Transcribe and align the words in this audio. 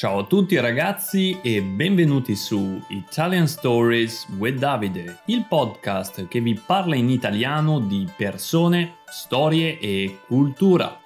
Ciao 0.00 0.20
a 0.20 0.24
tutti 0.24 0.58
ragazzi 0.58 1.40
e 1.42 1.60
benvenuti 1.60 2.34
su 2.34 2.82
Italian 2.88 3.46
Stories 3.46 4.28
with 4.38 4.56
Davide, 4.56 5.20
il 5.26 5.44
podcast 5.46 6.26
che 6.26 6.40
vi 6.40 6.54
parla 6.54 6.96
in 6.96 7.10
italiano 7.10 7.80
di 7.80 8.08
persone, 8.16 9.00
storie 9.10 9.78
e 9.78 10.20
cultura. 10.26 10.98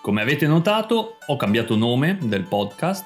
Come 0.00 0.22
avete 0.22 0.46
notato, 0.46 1.16
ho 1.26 1.34
cambiato 1.34 1.74
nome 1.74 2.16
del 2.22 2.44
podcast 2.44 3.04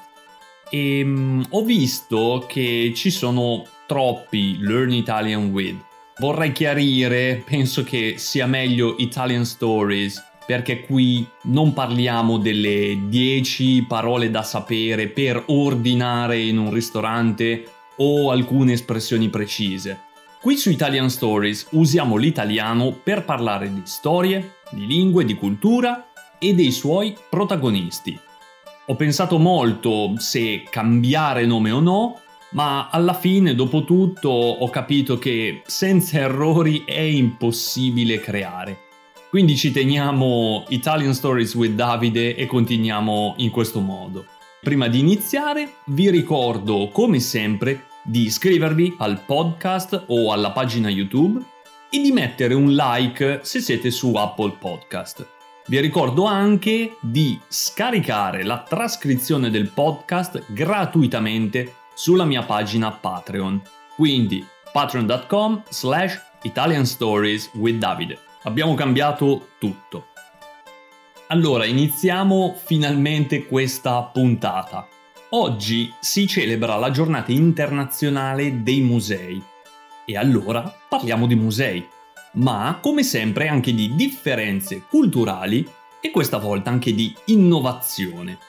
e 0.69 1.01
um, 1.01 1.43
ho 1.49 1.63
visto 1.63 2.45
che 2.47 2.91
ci 2.95 3.09
sono 3.09 3.63
troppi 3.87 4.59
Learn 4.59 4.91
Italian 4.91 5.49
with. 5.49 5.83
Vorrei 6.19 6.51
chiarire, 6.51 7.41
penso 7.43 7.83
che 7.83 8.19
sia 8.19 8.45
meglio 8.45 8.93
Italian 8.99 9.43
Stories 9.43 10.28
perché 10.49 10.81
qui 10.81 11.23
non 11.43 11.73
parliamo 11.73 12.39
delle 12.39 13.01
10 13.07 13.85
parole 13.87 14.31
da 14.31 14.41
sapere 14.41 15.07
per 15.07 15.43
ordinare 15.45 16.39
in 16.39 16.57
un 16.57 16.73
ristorante 16.73 17.65
o 17.97 18.31
alcune 18.31 18.73
espressioni 18.73 19.29
precise. 19.29 20.05
Qui 20.41 20.57
su 20.57 20.71
Italian 20.71 21.11
Stories 21.11 21.67
usiamo 21.73 22.15
l'italiano 22.15 22.93
per 22.93 23.25
parlare 23.25 23.71
di 23.71 23.83
storie, 23.83 24.55
di 24.71 24.87
lingue, 24.87 25.23
di 25.23 25.35
cultura 25.35 26.07
e 26.39 26.55
dei 26.55 26.71
suoi 26.71 27.15
protagonisti. 27.29 28.19
Ho 28.87 28.95
pensato 28.95 29.37
molto 29.37 30.15
se 30.17 30.63
cambiare 30.67 31.45
nome 31.45 31.69
o 31.69 31.79
no, 31.79 32.21
ma 32.53 32.89
alla 32.89 33.13
fine, 33.13 33.53
dopo 33.53 33.83
tutto, 33.83 34.29
ho 34.29 34.69
capito 34.71 35.19
che 35.19 35.61
senza 35.67 36.17
errori 36.17 36.85
è 36.85 37.01
impossibile 37.01 38.19
creare. 38.19 38.87
Quindi 39.29 39.55
ci 39.55 39.69
teniamo 39.69 40.65
Italian 40.69 41.13
Stories 41.13 41.53
with 41.53 41.73
Davide 41.73 42.35
e 42.35 42.47
continuiamo 42.47 43.35
in 43.37 43.51
questo 43.51 43.79
modo. 43.79 44.25
Prima 44.59 44.87
di 44.87 44.97
iniziare 44.97 45.75
vi 45.85 46.09
ricordo 46.09 46.89
come 46.91 47.19
sempre 47.19 47.85
di 48.03 48.23
iscrivervi 48.23 48.95
al 48.97 49.21
podcast 49.23 50.05
o 50.07 50.31
alla 50.31 50.49
pagina 50.49 50.89
YouTube 50.89 51.39
e 51.91 52.01
di 52.01 52.11
mettere 52.11 52.55
un 52.55 52.73
like 52.73 53.41
se 53.43 53.59
siete 53.59 53.91
su 53.91 54.15
Apple 54.15 54.55
Podcast. 54.59 55.27
Vi 55.67 55.79
ricordo 55.79 56.25
anche 56.25 56.97
di 56.99 57.39
scaricare 57.47 58.43
la 58.43 58.63
trascrizione 58.67 59.51
del 59.51 59.69
podcast 59.69 60.43
gratuitamente 60.47 61.75
sulla 61.93 62.25
mia 62.25 62.41
pagina 62.41 62.91
Patreon. 62.91 63.61
Quindi 63.95 64.43
patreon.com 64.71 65.61
slash 65.69 66.19
Italian 66.41 66.87
Stories 66.87 67.51
with 67.53 67.77
Davide 67.77 68.28
abbiamo 68.43 68.73
cambiato 68.73 69.49
tutto. 69.57 70.07
Allora, 71.27 71.65
iniziamo 71.65 72.55
finalmente 72.55 73.45
questa 73.45 74.01
puntata. 74.03 74.87
Oggi 75.31 75.93
si 75.99 76.25
celebra 76.25 76.75
la 76.77 76.89
giornata 76.89 77.31
internazionale 77.31 78.63
dei 78.63 78.81
musei. 78.81 79.41
E 80.05 80.17
allora 80.17 80.73
parliamo 80.89 81.27
di 81.27 81.35
musei, 81.35 81.87
ma 82.33 82.79
come 82.81 83.03
sempre 83.03 83.47
anche 83.47 83.73
di 83.75 83.93
differenze 83.93 84.83
culturali 84.89 85.67
e 86.01 86.09
questa 86.09 86.37
volta 86.37 86.71
anche 86.71 86.95
di 86.95 87.13
innovazione. 87.25 88.39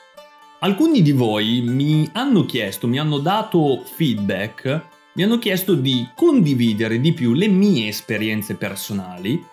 Alcuni 0.61 1.03
di 1.03 1.13
voi 1.13 1.63
mi 1.63 2.09
hanno 2.13 2.47
chiesto, 2.47 2.87
mi 2.87 2.99
hanno 2.99 3.19
dato 3.19 3.83
feedback, 3.85 4.87
mi 5.15 5.23
hanno 5.23 5.39
chiesto 5.39 5.75
di 5.75 6.09
condividere 6.15 6.99
di 6.99 7.13
più 7.13 7.35
le 7.35 7.49
mie 7.49 7.89
esperienze 7.89 8.55
personali 8.55 9.45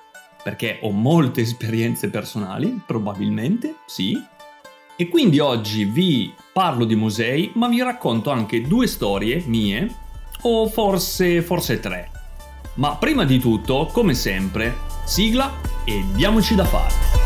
perché 0.44 0.80
ho 0.82 0.92
molte 0.92 1.42
esperienze 1.42 2.10
personali, 2.10 2.82
probabilmente, 2.86 3.76
sì. 3.86 4.22
E 4.96 5.10
quindi 5.10 5.40
oggi 5.40 5.86
vi 5.86 6.34
parlo 6.54 6.86
di 6.86 6.96
musei, 6.96 7.52
ma 7.56 7.68
vi 7.68 7.82
racconto 7.82 8.32
anche 8.32 8.62
due 8.62 8.88
storie 8.88 9.44
mie, 9.46 9.94
o 10.42 10.68
forse, 10.68 11.42
forse 11.42 11.80
tre. 11.80 12.12
Ma 12.76 12.96
prima 12.96 13.26
di 13.26 13.40
tutto, 13.40 13.90
come 13.92 14.14
sempre, 14.14 14.76
sigla 15.06 15.52
e 15.84 16.04
diamoci 16.16 16.56
da 16.56 16.66
fare. 16.66 17.17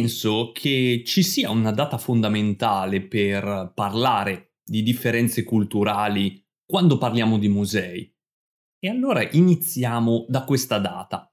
Penso 0.00 0.50
che 0.54 1.02
ci 1.04 1.22
sia 1.22 1.50
una 1.50 1.72
data 1.72 1.98
fondamentale 1.98 3.02
per 3.02 3.72
parlare 3.74 4.54
di 4.64 4.82
differenze 4.82 5.44
culturali 5.44 6.42
quando 6.64 6.96
parliamo 6.96 7.38
di 7.38 7.48
musei. 7.48 8.10
E 8.78 8.88
allora 8.88 9.28
iniziamo 9.30 10.24
da 10.26 10.44
questa 10.44 10.78
data. 10.78 11.30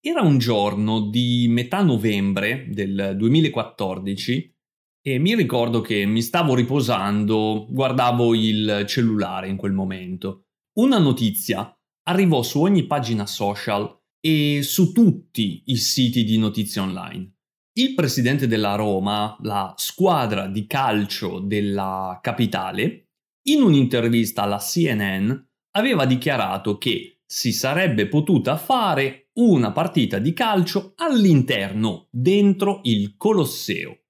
Era 0.00 0.22
un 0.22 0.38
giorno 0.38 1.08
di 1.08 1.46
metà 1.48 1.82
novembre 1.82 2.66
del 2.70 3.14
2014 3.16 4.56
e 5.02 5.18
mi 5.18 5.36
ricordo 5.36 5.80
che 5.80 6.04
mi 6.04 6.20
stavo 6.20 6.56
riposando, 6.56 7.68
guardavo 7.70 8.34
il 8.34 8.84
cellulare 8.88 9.48
in 9.48 9.56
quel 9.56 9.72
momento. 9.72 10.46
Una 10.78 10.98
notizia 10.98 11.72
arrivò 12.08 12.42
su 12.42 12.60
ogni 12.60 12.86
pagina 12.86 13.26
social 13.26 13.98
e 14.18 14.62
su 14.64 14.90
tutti 14.90 15.62
i 15.66 15.76
siti 15.76 16.24
di 16.24 16.38
notizie 16.38 16.80
online. 16.80 17.34
Il 17.80 17.94
presidente 17.94 18.46
della 18.46 18.74
Roma, 18.74 19.38
la 19.40 19.72
squadra 19.78 20.48
di 20.48 20.66
calcio 20.66 21.38
della 21.38 22.18
capitale, 22.20 23.12
in 23.44 23.62
un'intervista 23.62 24.42
alla 24.42 24.58
CNN 24.58 25.32
aveva 25.78 26.04
dichiarato 26.04 26.76
che 26.76 27.22
si 27.24 27.52
sarebbe 27.52 28.06
potuta 28.06 28.58
fare 28.58 29.30
una 29.36 29.72
partita 29.72 30.18
di 30.18 30.34
calcio 30.34 30.92
all'interno, 30.96 32.08
dentro 32.10 32.80
il 32.82 33.16
Colosseo. 33.16 34.00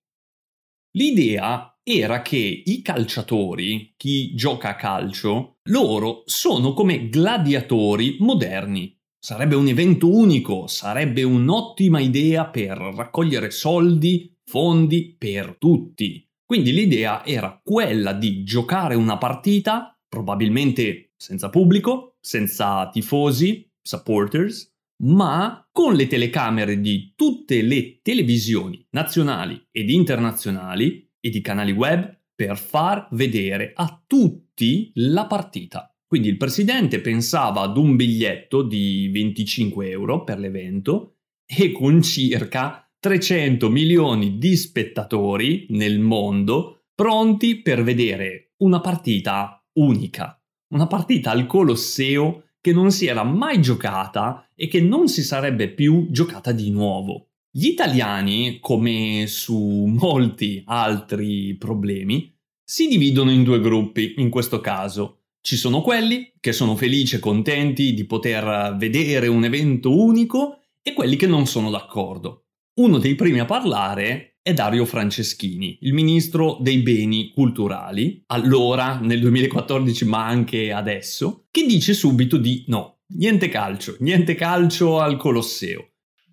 L'idea 0.97 1.79
era 1.85 2.23
che 2.23 2.63
i 2.67 2.83
calciatori, 2.83 3.95
chi 3.97 4.35
gioca 4.35 4.71
a 4.71 4.75
calcio, 4.75 5.59
loro 5.69 6.23
sono 6.25 6.73
come 6.73 7.09
gladiatori 7.09 8.17
moderni, 8.19 9.00
Sarebbe 9.23 9.55
un 9.55 9.69
evento 9.69 10.11
unico, 10.11 10.67
sarebbe 10.67 11.23
un'ottima 11.23 12.01
idea 12.01 12.47
per 12.47 12.79
raccogliere 12.79 13.51
soldi, 13.51 14.35
fondi 14.47 15.15
per 15.19 15.57
tutti. 15.59 16.27
Quindi 16.43 16.73
l'idea 16.73 17.23
era 17.27 17.61
quella 17.63 18.15
di 18.15 18.43
giocare 18.45 18.95
una 18.95 19.19
partita, 19.19 19.95
probabilmente 20.09 21.13
senza 21.19 21.51
pubblico, 21.51 22.17
senza 22.19 22.89
tifosi, 22.89 23.71
supporters, 23.83 24.75
ma 25.03 25.69
con 25.71 25.93
le 25.93 26.07
telecamere 26.07 26.81
di 26.81 27.13
tutte 27.15 27.61
le 27.61 28.01
televisioni 28.01 28.83
nazionali 28.93 29.69
ed 29.71 29.91
internazionali 29.91 31.11
e 31.21 31.29
di 31.29 31.43
canali 31.43 31.73
web 31.73 32.19
per 32.35 32.57
far 32.57 33.07
vedere 33.11 33.73
a 33.75 34.03
tutti 34.07 34.91
la 34.95 35.27
partita. 35.27 35.90
Quindi 36.11 36.27
il 36.27 36.39
presidente 36.39 37.01
pensava 37.01 37.61
ad 37.61 37.77
un 37.77 37.95
biglietto 37.95 38.63
di 38.63 39.09
25 39.13 39.91
euro 39.91 40.25
per 40.25 40.41
l'evento 40.41 41.19
e 41.47 41.71
con 41.71 42.03
circa 42.03 42.85
300 42.99 43.71
milioni 43.71 44.37
di 44.37 44.57
spettatori 44.57 45.67
nel 45.69 46.01
mondo 46.01 46.87
pronti 46.97 47.63
per 47.63 47.85
vedere 47.85 48.55
una 48.57 48.81
partita 48.81 49.65
unica, 49.75 50.37
una 50.75 50.89
partita 50.89 51.31
al 51.31 51.47
Colosseo 51.47 52.55
che 52.61 52.73
non 52.73 52.91
si 52.91 53.07
era 53.07 53.23
mai 53.23 53.63
giocata 53.63 54.51
e 54.57 54.67
che 54.67 54.81
non 54.81 55.07
si 55.07 55.23
sarebbe 55.23 55.69
più 55.69 56.09
giocata 56.11 56.51
di 56.51 56.73
nuovo. 56.73 57.29
Gli 57.49 57.67
italiani, 57.67 58.59
come 58.59 59.27
su 59.29 59.85
molti 59.87 60.61
altri 60.67 61.55
problemi, 61.55 62.37
si 62.65 62.89
dividono 62.89 63.31
in 63.31 63.45
due 63.45 63.61
gruppi 63.61 64.15
in 64.17 64.29
questo 64.29 64.61
caso 64.61 65.20
ci 65.43 65.57
sono 65.57 65.81
quelli 65.83 66.33
che 66.39 66.53
sono 66.53 66.77
felici 66.77 67.17
e 67.17 67.19
contenti 67.19 67.95
di 67.95 68.05
poter 68.05 68.77
vedere 68.77 69.27
un 69.27 69.45
evento 69.45 69.97
unico 69.97 70.61
e 70.83 70.93
quelli 70.93 71.17
che 71.17 71.27
non 71.27 71.47
sono 71.47 71.71
d'accordo. 71.71 72.47
Uno 72.75 72.99
dei 72.99 73.15
primi 73.15 73.41
a 73.41 73.45
parlare 73.45 74.39
è 74.43 74.55
Dario 74.55 74.87
Franceschini, 74.87 75.79
il 75.83 75.93
ministro 75.93 76.59
dei 76.61 76.79
beni 76.79 77.31
culturali, 77.31 78.23
allora 78.29 78.99
nel 78.99 79.21
2014 79.21 80.05
ma 80.07 80.27
anche 80.27 80.73
adesso, 80.73 81.47
che 81.51 81.67
dice 81.67 81.93
subito 81.93 82.39
di 82.39 82.65
no, 82.69 83.01
niente 83.17 83.49
calcio, 83.49 83.97
niente 84.01 84.35
calcio 84.35 84.99
al 84.99 85.17
Colosseo. 85.17 85.89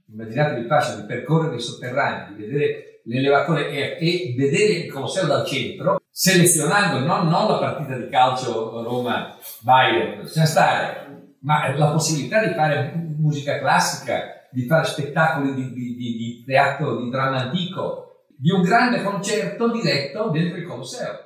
Immaginatevi 0.09 0.67
faccia 0.67 0.95
di 0.95 1.05
percorrere 1.05 1.57
i 1.57 1.61
sotterranei, 1.61 2.35
di 2.35 2.43
vedere 2.43 2.96
l'elevatore 3.07 3.69
e, 3.69 3.97
e 3.99 4.35
vedere 4.37 4.73
il 4.73 4.91
Colosseo 4.91 5.25
dal 5.25 5.45
centro, 5.45 6.01
selezionando 6.09 7.05
non, 7.05 7.27
non 7.27 7.47
la 7.47 7.57
partita 7.57 7.97
di 7.97 8.09
calcio 8.09 8.83
Roma-Bayern, 8.83 10.21
lasciamo 10.21 10.45
stare, 10.45 11.35
ma 11.41 11.75
la 11.75 11.91
possibilità 11.91 12.45
di 12.45 12.53
fare 12.53 12.93
musica 13.17 13.59
classica, 13.59 14.47
di 14.51 14.65
fare 14.65 14.85
spettacoli 14.85 15.53
di, 15.53 15.73
di, 15.73 15.95
di, 15.95 16.17
di 16.17 16.43
teatro, 16.45 17.01
di 17.01 17.09
dramma 17.09 17.43
antico, 17.43 18.25
di 18.37 18.51
un 18.51 18.61
grande 18.61 19.01
concerto 19.01 19.71
diretto 19.71 20.29
dentro 20.29 20.57
il 20.57 20.65
Colosseo. 20.65 21.25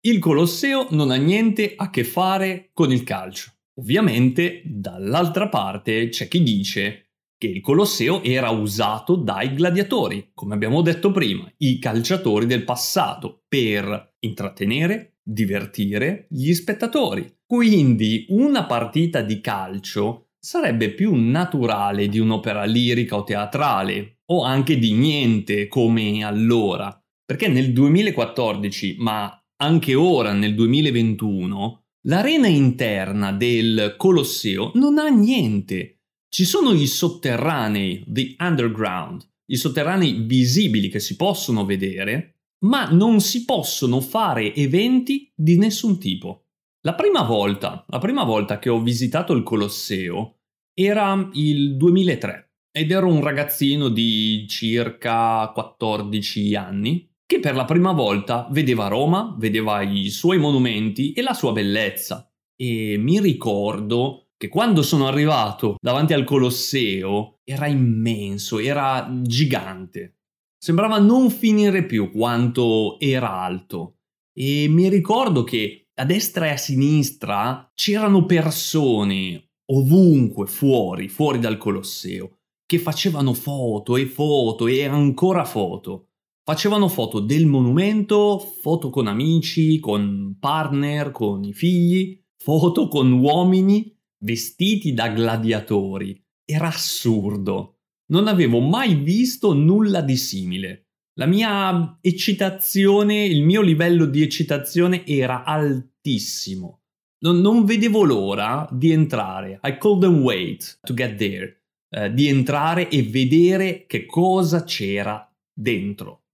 Il 0.00 0.18
Colosseo 0.18 0.86
non 0.90 1.10
ha 1.10 1.16
niente 1.16 1.74
a 1.76 1.90
che 1.90 2.04
fare 2.04 2.70
con 2.72 2.92
il 2.92 3.04
calcio. 3.04 3.52
Ovviamente, 3.76 4.62
dall'altra 4.64 5.48
parte 5.48 6.08
c'è 6.08 6.28
chi 6.28 6.42
dice 6.42 7.03
che 7.44 7.50
il 7.50 7.60
Colosseo 7.60 8.22
era 8.22 8.48
usato 8.48 9.16
dai 9.16 9.52
gladiatori, 9.52 10.30
come 10.32 10.54
abbiamo 10.54 10.80
detto 10.80 11.12
prima, 11.12 11.46
i 11.58 11.78
calciatori 11.78 12.46
del 12.46 12.64
passato, 12.64 13.42
per 13.46 14.14
intrattenere, 14.20 15.18
divertire 15.22 16.26
gli 16.30 16.54
spettatori. 16.54 17.30
Quindi 17.44 18.24
una 18.30 18.64
partita 18.64 19.20
di 19.20 19.42
calcio 19.42 20.30
sarebbe 20.38 20.90
più 20.94 21.14
naturale 21.14 22.08
di 22.08 22.18
un'opera 22.18 22.64
lirica 22.64 23.16
o 23.16 23.24
teatrale, 23.24 24.20
o 24.30 24.42
anche 24.42 24.78
di 24.78 24.92
niente 24.92 25.68
come 25.68 26.24
allora, 26.24 26.98
perché 27.26 27.48
nel 27.48 27.74
2014, 27.74 28.96
ma 29.00 29.38
anche 29.56 29.94
ora 29.94 30.32
nel 30.32 30.54
2021, 30.54 31.84
l'arena 32.06 32.48
interna 32.48 33.32
del 33.32 33.94
Colosseo 33.98 34.70
non 34.74 34.96
ha 34.98 35.08
niente. 35.08 35.98
Ci 36.34 36.44
sono 36.44 36.72
i 36.72 36.88
sotterranei, 36.88 38.02
the 38.08 38.34
underground, 38.40 39.24
i 39.52 39.56
sotterranei 39.56 40.24
visibili 40.26 40.88
che 40.88 40.98
si 40.98 41.14
possono 41.14 41.64
vedere, 41.64 42.38
ma 42.64 42.90
non 42.90 43.20
si 43.20 43.44
possono 43.44 44.00
fare 44.00 44.52
eventi 44.52 45.30
di 45.32 45.56
nessun 45.56 45.96
tipo. 45.96 46.46
La 46.80 46.94
prima 46.94 47.22
volta, 47.22 47.84
la 47.86 47.98
prima 48.00 48.24
volta 48.24 48.58
che 48.58 48.68
ho 48.68 48.82
visitato 48.82 49.32
il 49.32 49.44
Colosseo 49.44 50.40
era 50.76 51.30
il 51.34 51.76
2003 51.76 52.50
ed 52.72 52.90
ero 52.90 53.06
un 53.06 53.20
ragazzino 53.20 53.88
di 53.88 54.44
circa 54.48 55.52
14 55.54 56.56
anni 56.56 57.08
che 57.24 57.38
per 57.38 57.54
la 57.54 57.64
prima 57.64 57.92
volta 57.92 58.48
vedeva 58.50 58.88
Roma, 58.88 59.36
vedeva 59.38 59.82
i 59.82 60.08
suoi 60.08 60.38
monumenti 60.38 61.12
e 61.12 61.22
la 61.22 61.32
sua 61.32 61.52
bellezza. 61.52 62.28
E 62.56 62.96
mi 62.98 63.20
ricordo 63.20 64.23
che 64.36 64.48
quando 64.48 64.82
sono 64.82 65.06
arrivato 65.06 65.76
davanti 65.80 66.12
al 66.12 66.24
Colosseo 66.24 67.38
era 67.44 67.66
immenso, 67.66 68.58
era 68.58 69.08
gigante. 69.22 70.18
Sembrava 70.58 70.98
non 70.98 71.30
finire 71.30 71.84
più 71.84 72.10
quanto 72.10 72.98
era 72.98 73.40
alto. 73.42 73.98
E 74.32 74.66
mi 74.68 74.88
ricordo 74.88 75.44
che 75.44 75.88
a 75.94 76.04
destra 76.04 76.46
e 76.46 76.50
a 76.50 76.56
sinistra 76.56 77.70
c'erano 77.74 78.24
persone 78.24 79.50
ovunque 79.66 80.46
fuori, 80.46 81.08
fuori 81.08 81.38
dal 81.38 81.56
Colosseo, 81.56 82.38
che 82.66 82.78
facevano 82.78 83.32
foto 83.34 83.96
e 83.96 84.06
foto 84.06 84.66
e 84.66 84.84
ancora 84.84 85.44
foto. 85.44 86.08
Facevano 86.42 86.88
foto 86.88 87.20
del 87.20 87.46
monumento, 87.46 88.38
foto 88.38 88.90
con 88.90 89.06
amici, 89.06 89.78
con 89.78 90.36
partner, 90.38 91.10
con 91.10 91.42
i 91.44 91.52
figli, 91.52 92.20
foto 92.36 92.88
con 92.88 93.12
uomini 93.12 93.93
vestiti 94.24 94.92
da 94.92 95.08
gladiatori. 95.08 96.20
Era 96.44 96.68
assurdo. 96.68 97.80
Non 98.06 98.26
avevo 98.26 98.60
mai 98.60 98.94
visto 98.94 99.52
nulla 99.52 100.00
di 100.00 100.16
simile. 100.16 100.88
La 101.16 101.26
mia 101.26 101.98
eccitazione, 102.00 103.24
il 103.24 103.44
mio 103.44 103.60
livello 103.60 104.04
di 104.06 104.22
eccitazione 104.22 105.06
era 105.06 105.44
altissimo. 105.44 106.82
Non, 107.24 107.40
non 107.40 107.64
vedevo 107.64 108.02
l'ora 108.02 108.68
di 108.70 108.90
entrare. 108.90 109.60
I 109.62 109.78
couldn't 109.78 110.22
wait 110.22 110.80
to 110.82 110.92
get 110.92 111.16
there. 111.16 111.62
Uh, 111.88 112.12
di 112.12 112.26
entrare 112.26 112.88
e 112.88 113.04
vedere 113.04 113.86
che 113.86 114.04
cosa 114.04 114.64
c'era 114.64 115.32
dentro. 115.52 116.24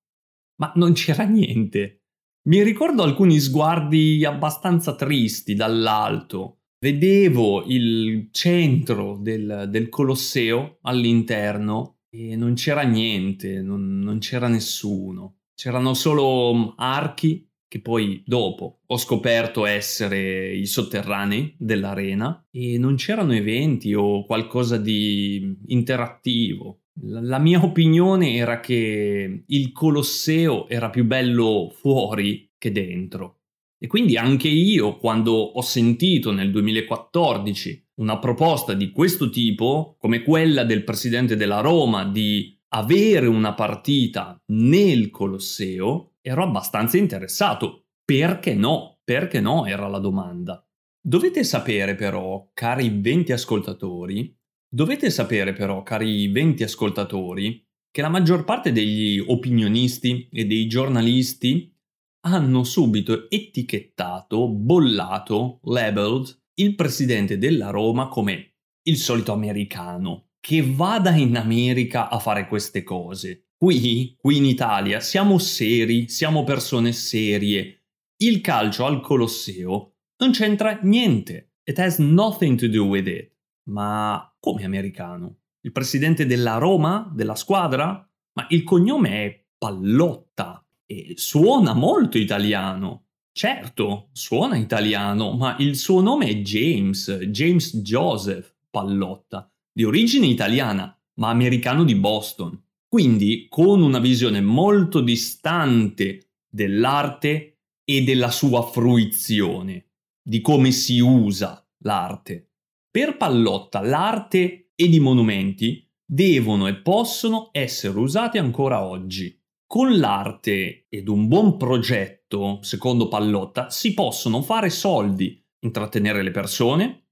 Ma 0.57 0.73
non 0.77 0.95
c'era 0.95 1.25
niente. 1.25 2.05
Mi 2.49 2.63
ricordo 2.63 3.03
alcuni 3.03 3.39
sguardi 3.39 4.25
abbastanza 4.25 4.95
tristi 4.95 5.55
dall'alto. 5.55 6.60
Vedevo 6.83 7.65
il 7.67 8.31
centro 8.31 9.19
del, 9.21 9.67
del 9.69 9.91
Colosseo 9.91 10.79
all'interno 10.81 11.99
e 12.09 12.37
non 12.37 12.55
c'era 12.55 12.81
niente, 12.85 13.61
non, 13.61 13.99
non 13.99 14.19
c'era 14.19 14.49
nessuno. 14.49 15.41
C'erano 15.55 15.93
solo 15.93 16.55
mm, 16.55 16.69
archi 16.77 17.47
che 17.69 17.83
poi 17.83 18.23
dopo 18.25 18.81
ho 18.87 18.97
scoperto 18.97 19.67
essere 19.67 20.55
i 20.55 20.65
sotterranei 20.65 21.55
dell'arena 21.59 22.47
e 22.51 22.79
non 22.79 22.95
c'erano 22.95 23.35
eventi 23.35 23.93
o 23.93 24.25
qualcosa 24.25 24.79
di 24.79 25.59
interattivo. 25.67 26.85
La, 27.03 27.21
la 27.21 27.39
mia 27.39 27.63
opinione 27.63 28.37
era 28.37 28.59
che 28.59 29.45
il 29.47 29.73
Colosseo 29.73 30.67
era 30.67 30.89
più 30.89 31.05
bello 31.05 31.69
fuori 31.79 32.51
che 32.57 32.73
dentro. 32.73 33.40
E 33.83 33.87
quindi 33.87 34.19
anche 34.19 34.49
io, 34.49 34.99
quando 34.99 35.33
ho 35.33 35.63
sentito 35.63 36.33
nel 36.33 36.51
2014 36.51 37.89
una 38.01 38.19
proposta 38.19 38.75
di 38.75 38.91
questo 38.91 39.31
tipo, 39.31 39.97
come 39.99 40.23
quella 40.23 40.65
del 40.65 40.85
presidente 40.85 41.35
della 41.35 41.61
Roma 41.61 42.05
di 42.05 42.59
avere 42.69 43.27
una 43.27 43.55
partita 43.55 44.39
nel 44.49 45.09
Colosseo, 45.09 46.17
ero 46.21 46.43
abbastanza 46.43 46.99
interessato. 46.99 47.87
Perché 48.05 48.55
no? 48.55 49.01
Perché 49.03 49.41
no? 49.41 49.65
Era 49.65 49.89
la 49.89 49.99
domanda. 49.99 50.63
Dovete 51.01 51.43
sapere 51.43 51.95
però, 51.95 52.51
cari 52.53 53.01
20 53.01 53.33
ascoltatori, 53.33 54.37
dovete 54.69 55.09
sapere 55.09 55.55
però, 55.55 55.83
cari 55.83 56.29
20 56.29 56.63
ascoltatori, 56.65 57.67
che 57.91 58.03
la 58.03 58.11
maggior 58.11 58.45
parte 58.45 58.73
degli 58.73 59.19
opinionisti 59.19 60.29
e 60.31 60.45
dei 60.45 60.67
giornalisti 60.67 61.75
hanno 62.23 62.65
subito 62.65 63.31
etichettato, 63.31 64.49
bollato, 64.49 65.61
labeled 65.65 66.39
il 66.55 66.75
presidente 66.75 67.39
della 67.39 67.71
Roma 67.71 68.09
come 68.09 68.57
il 68.83 68.97
solito 68.97 69.33
americano 69.33 70.31
che 70.41 70.63
vada 70.63 71.11
in 71.11 71.37
America 71.37 72.09
a 72.09 72.19
fare 72.19 72.49
queste 72.49 72.83
cose. 72.83 73.49
Qui, 73.57 74.17
qui 74.19 74.39
in 74.39 74.47
Italia, 74.47 75.01
siamo 75.01 75.39
seri, 75.39 76.09
siamo 76.09 76.45
persone 76.45 76.93
serie. 76.93 77.85
Il 78.17 78.41
calcio 78.41 78.87
al 78.87 79.01
Colosseo 79.01 79.97
non 80.19 80.33
c'entra 80.33 80.81
niente. 80.83 81.53
It 81.65 81.79
has 81.79 81.99
nothing 81.99 82.59
to 82.59 82.69
do 82.69 82.85
with 82.85 83.07
it. 83.07 83.33
Ma 83.69 84.35
come 84.41 84.65
americano? 84.65 85.41
Il 85.63 85.73
presidente 85.73 86.25
della 86.25 86.57
Roma, 86.57 87.11
della 87.15 87.35
squadra? 87.35 87.87
Ma 88.33 88.47
il 88.49 88.65
cognome 88.65 89.25
è 89.25 89.47
Pallotta 89.59 90.60
e 90.91 91.13
suona 91.15 91.73
molto 91.73 92.19
italiano. 92.19 93.05
Certo, 93.31 94.09
suona 94.11 94.57
italiano, 94.57 95.37
ma 95.37 95.55
il 95.61 95.77
suo 95.77 96.01
nome 96.01 96.27
è 96.27 96.35
James, 96.41 97.17
James 97.29 97.77
Joseph 97.77 98.57
Pallotta, 98.69 99.49
di 99.73 99.85
origine 99.85 100.27
italiana, 100.27 100.93
ma 101.21 101.29
americano 101.29 101.85
di 101.85 101.95
Boston. 101.95 102.61
Quindi 102.89 103.47
con 103.49 103.83
una 103.83 104.01
visione 104.01 104.41
molto 104.41 105.01
distante 105.01 106.33
dell'arte 106.51 107.59
e 107.85 108.03
della 108.03 108.33
sua 108.33 108.63
fruizione, 108.63 109.91
di 110.21 110.41
come 110.41 110.73
si 110.73 110.99
usa 110.99 111.65
l'arte. 111.85 112.51
Per 112.91 113.17
Pallotta 113.17 113.81
l'arte 113.81 114.73
ed 114.75 114.93
i 114.93 114.99
monumenti 114.99 115.89
devono 116.05 116.67
e 116.67 116.75
possono 116.75 117.51
essere 117.53 117.97
usati 117.97 118.39
ancora 118.39 118.83
oggi. 118.83 119.40
Con 119.73 120.01
l'arte 120.01 120.87
ed 120.89 121.07
un 121.07 121.29
buon 121.29 121.57
progetto, 121.57 122.59
secondo 122.61 123.07
Pallotta, 123.07 123.71
si 123.71 123.95
possono 123.95 124.43
fare 124.43 124.69
soldi, 124.69 125.41
intrattenere 125.61 126.25
le 126.25 126.33
persone 126.33 127.05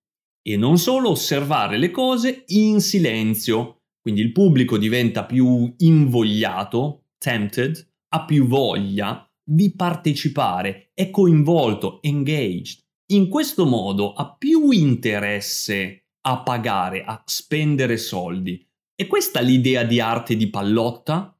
e 0.42 0.56
non 0.56 0.76
solo 0.76 1.10
osservare 1.10 1.78
le 1.78 1.92
cose 1.92 2.42
in 2.48 2.80
silenzio. 2.80 3.82
Quindi 4.00 4.22
il 4.22 4.32
pubblico 4.32 4.76
diventa 4.76 5.24
più 5.24 5.72
invogliato, 5.76 7.10
tempted, 7.18 7.92
ha 8.08 8.24
più 8.24 8.48
voglia 8.48 9.24
di 9.40 9.72
partecipare, 9.76 10.90
è 10.94 11.10
coinvolto, 11.10 12.02
engaged. 12.02 12.80
In 13.12 13.28
questo 13.28 13.66
modo 13.66 14.14
ha 14.14 14.34
più 14.34 14.72
interesse 14.72 16.06
a 16.22 16.42
pagare, 16.42 17.04
a 17.04 17.22
spendere 17.24 17.96
soldi. 17.98 18.68
E 18.96 19.06
questa 19.06 19.38
l'idea 19.38 19.84
di 19.84 20.00
arte 20.00 20.34
di 20.34 20.50
Pallotta? 20.50 21.37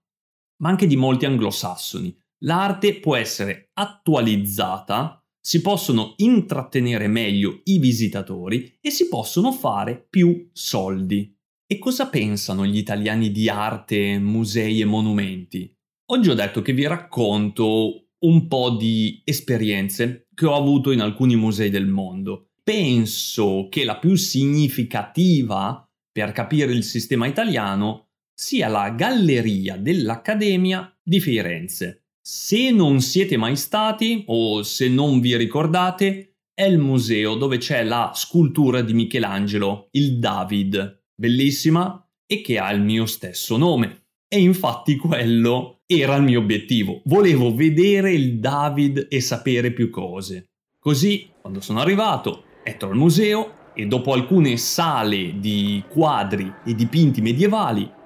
Ma 0.59 0.69
anche 0.69 0.87
di 0.87 0.97
molti 0.97 1.27
anglosassoni. 1.27 2.17
L'arte 2.43 3.01
può 3.01 3.17
essere 3.17 3.71
attualizzata, 3.75 5.21
si 5.41 5.61
possono 5.61 6.15
intrattenere 6.19 7.09
meglio 7.09 7.61
i 7.65 7.79
visitatori 7.79 8.79
e 8.81 8.91
si 8.91 9.09
possono 9.09 9.53
fare 9.53 10.07
più 10.09 10.51
soldi. 10.53 11.35
E 11.67 11.79
cosa 11.79 12.09
pensano 12.09 12.65
gli 12.65 12.77
italiani 12.77 13.31
di 13.31 13.49
arte, 13.49 14.19
musei 14.19 14.81
e 14.81 14.85
monumenti? 14.85 15.75
Oggi 16.11 16.31
ho 16.31 16.35
detto 16.35 16.63
che 16.63 16.73
vi 16.73 16.87
racconto 16.87 18.09
un 18.21 18.47
po' 18.49 18.71
di 18.71 19.21
esperienze 19.25 20.29
che 20.35 20.47
ho 20.47 20.55
avuto 20.55 20.91
in 20.91 21.01
alcuni 21.01 21.37
musei 21.37 21.71
del 21.71 21.87
mondo. 21.87 22.51
Penso 22.63 23.69
che 23.71 23.85
la 23.85 23.99
più 23.99 24.15
significativa 24.15 25.83
per 26.11 26.33
capire 26.33 26.73
il 26.73 26.85
sistema 26.85 27.27
italiano 27.27 28.08
sia 28.41 28.69
la 28.69 28.91
Galleria 28.91 29.77
dell'Accademia 29.77 30.97
di 31.03 31.19
Firenze. 31.19 32.05
Se 32.23 32.71
non 32.71 33.01
siete 33.01 33.37
mai 33.37 33.57
stati 33.57 34.23
o 34.27 34.63
se 34.63 34.89
non 34.89 35.19
vi 35.19 35.37
ricordate, 35.37 36.37
è 36.55 36.63
il 36.63 36.79
museo 36.79 37.35
dove 37.35 37.59
c'è 37.59 37.83
la 37.83 38.13
scultura 38.15 38.81
di 38.81 38.95
Michelangelo, 38.95 39.89
il 39.91 40.21
David, 40.21 41.03
bellissima 41.17 42.09
e 42.25 42.41
che 42.41 42.61
ha 42.61 42.71
il 42.71 42.81
mio 42.81 43.07
stesso 43.07 43.57
nome. 43.57 44.05
E 44.29 44.39
infatti 44.39 44.97
quello 44.97 45.81
era 45.85 46.15
il 46.15 46.23
mio 46.23 46.39
obiettivo. 46.39 47.03
Volevo 47.07 47.53
vedere 47.53 48.13
il 48.13 48.39
David 48.39 49.09
e 49.11 49.21
sapere 49.21 49.73
più 49.73 49.91
cose. 49.91 50.51
Così, 50.79 51.29
quando 51.41 51.61
sono 51.61 51.81
arrivato, 51.81 52.45
entro 52.63 52.91
al 52.91 52.97
museo 52.97 53.73
e 53.75 53.87
dopo 53.87 54.13
alcune 54.13 54.57
sale 54.59 55.41
di 55.41 55.83
quadri 55.89 56.53
e 56.65 56.75
dipinti 56.75 57.21
medievali, 57.21 57.97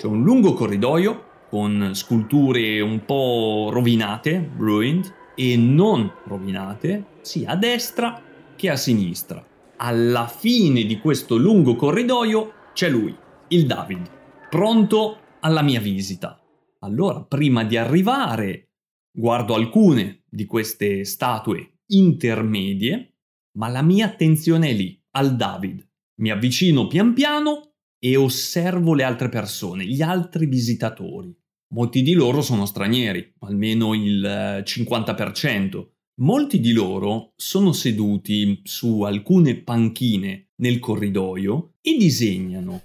c'è 0.00 0.06
un 0.06 0.22
lungo 0.22 0.54
corridoio 0.54 1.24
con 1.50 1.90
sculture 1.92 2.80
un 2.80 3.04
po' 3.04 3.68
rovinate, 3.70 4.52
ruined, 4.56 5.12
e 5.34 5.58
non 5.58 6.10
rovinate, 6.24 7.18
sia 7.20 7.50
a 7.50 7.56
destra 7.56 8.18
che 8.56 8.70
a 8.70 8.76
sinistra. 8.76 9.46
Alla 9.76 10.26
fine 10.26 10.84
di 10.84 10.98
questo 11.00 11.36
lungo 11.36 11.76
corridoio 11.76 12.52
c'è 12.72 12.88
lui, 12.88 13.14
il 13.48 13.66
David, 13.66 14.10
pronto 14.48 15.18
alla 15.40 15.60
mia 15.60 15.80
visita. 15.80 16.42
Allora, 16.78 17.22
prima 17.22 17.62
di 17.64 17.76
arrivare, 17.76 18.70
guardo 19.12 19.52
alcune 19.52 20.22
di 20.30 20.46
queste 20.46 21.04
statue 21.04 21.80
intermedie, 21.88 23.16
ma 23.58 23.68
la 23.68 23.82
mia 23.82 24.06
attenzione 24.06 24.70
è 24.70 24.72
lì, 24.72 24.98
al 25.10 25.36
David. 25.36 25.86
Mi 26.20 26.30
avvicino 26.30 26.86
pian 26.86 27.12
piano 27.12 27.69
e 28.00 28.16
osservo 28.16 28.94
le 28.94 29.04
altre 29.04 29.28
persone, 29.28 29.84
gli 29.84 30.02
altri 30.02 30.46
visitatori. 30.46 31.32
Molti 31.72 32.02
di 32.02 32.14
loro 32.14 32.42
sono 32.42 32.66
stranieri, 32.66 33.34
almeno 33.40 33.94
il 33.94 34.62
50%. 34.64 35.78
Eh, 35.78 35.88
Molti 36.20 36.60
di 36.60 36.72
loro 36.72 37.32
sono 37.36 37.72
seduti 37.72 38.60
su 38.64 39.00
alcune 39.02 39.62
panchine 39.62 40.50
nel 40.56 40.78
corridoio 40.78 41.76
e 41.80 41.96
disegnano. 41.96 42.82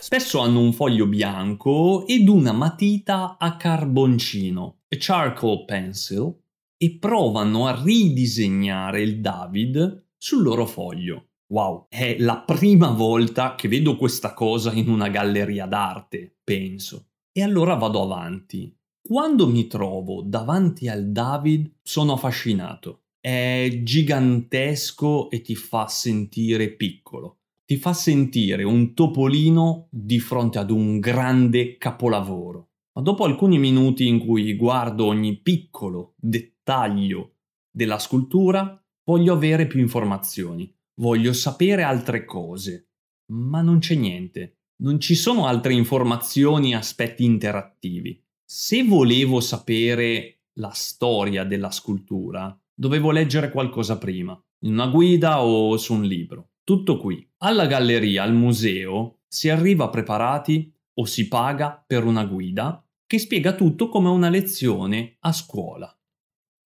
Spesso 0.00 0.40
hanno 0.40 0.60
un 0.60 0.72
foglio 0.72 1.06
bianco 1.06 2.06
ed 2.08 2.28
una 2.28 2.50
matita 2.50 3.36
a 3.38 3.56
carboncino, 3.56 4.80
a 4.88 4.96
charcoal 4.98 5.64
pencil, 5.64 6.41
e 6.82 6.98
provano 6.98 7.68
a 7.68 7.80
ridisegnare 7.80 9.02
il 9.02 9.20
David 9.20 10.06
sul 10.18 10.42
loro 10.42 10.66
foglio. 10.66 11.28
Wow, 11.52 11.86
è 11.88 12.16
la 12.18 12.40
prima 12.40 12.90
volta 12.90 13.54
che 13.54 13.68
vedo 13.68 13.96
questa 13.96 14.34
cosa 14.34 14.72
in 14.72 14.88
una 14.88 15.08
galleria 15.08 15.66
d'arte, 15.66 16.38
penso. 16.42 17.10
E 17.30 17.40
allora 17.40 17.76
vado 17.76 18.02
avanti. 18.02 18.76
Quando 19.00 19.46
mi 19.46 19.68
trovo 19.68 20.22
davanti 20.22 20.88
al 20.88 21.12
David 21.12 21.72
sono 21.84 22.14
affascinato. 22.14 23.02
È 23.20 23.80
gigantesco 23.84 25.30
e 25.30 25.40
ti 25.40 25.54
fa 25.54 25.86
sentire 25.86 26.70
piccolo 26.70 27.36
ti 27.64 27.78
fa 27.78 27.94
sentire 27.94 28.64
un 28.64 28.92
topolino 28.92 29.86
di 29.90 30.18
fronte 30.18 30.58
ad 30.58 30.70
un 30.70 30.98
grande 30.98 31.78
capolavoro. 31.78 32.71
Ma 32.94 33.02
dopo 33.02 33.24
alcuni 33.24 33.58
minuti 33.58 34.06
in 34.06 34.18
cui 34.18 34.54
guardo 34.54 35.06
ogni 35.06 35.38
piccolo 35.38 36.14
dettaglio 36.16 37.36
della 37.70 37.98
scultura, 37.98 38.82
voglio 39.04 39.32
avere 39.32 39.66
più 39.66 39.80
informazioni, 39.80 40.72
voglio 41.00 41.32
sapere 41.32 41.82
altre 41.82 42.24
cose. 42.24 42.90
Ma 43.32 43.62
non 43.62 43.78
c'è 43.78 43.94
niente, 43.94 44.58
non 44.82 45.00
ci 45.00 45.14
sono 45.14 45.46
altre 45.46 45.72
informazioni 45.72 46.74
aspetti 46.74 47.24
interattivi. 47.24 48.22
Se 48.44 48.84
volevo 48.84 49.40
sapere 49.40 50.42
la 50.58 50.72
storia 50.74 51.44
della 51.44 51.70
scultura, 51.70 52.54
dovevo 52.74 53.10
leggere 53.10 53.50
qualcosa 53.50 53.96
prima, 53.96 54.38
in 54.64 54.72
una 54.72 54.88
guida 54.88 55.42
o 55.42 55.76
su 55.78 55.94
un 55.94 56.02
libro. 56.04 56.50
Tutto 56.62 56.98
qui. 56.98 57.26
Alla 57.38 57.66
galleria, 57.66 58.22
al 58.22 58.34
museo, 58.34 59.20
si 59.26 59.48
arriva 59.48 59.88
preparati 59.88 60.71
o 60.94 61.04
si 61.04 61.28
paga 61.28 61.82
per 61.86 62.04
una 62.04 62.24
guida 62.24 62.84
che 63.06 63.18
spiega 63.18 63.54
tutto 63.54 63.88
come 63.88 64.08
una 64.08 64.28
lezione 64.28 65.16
a 65.20 65.32
scuola. 65.32 65.94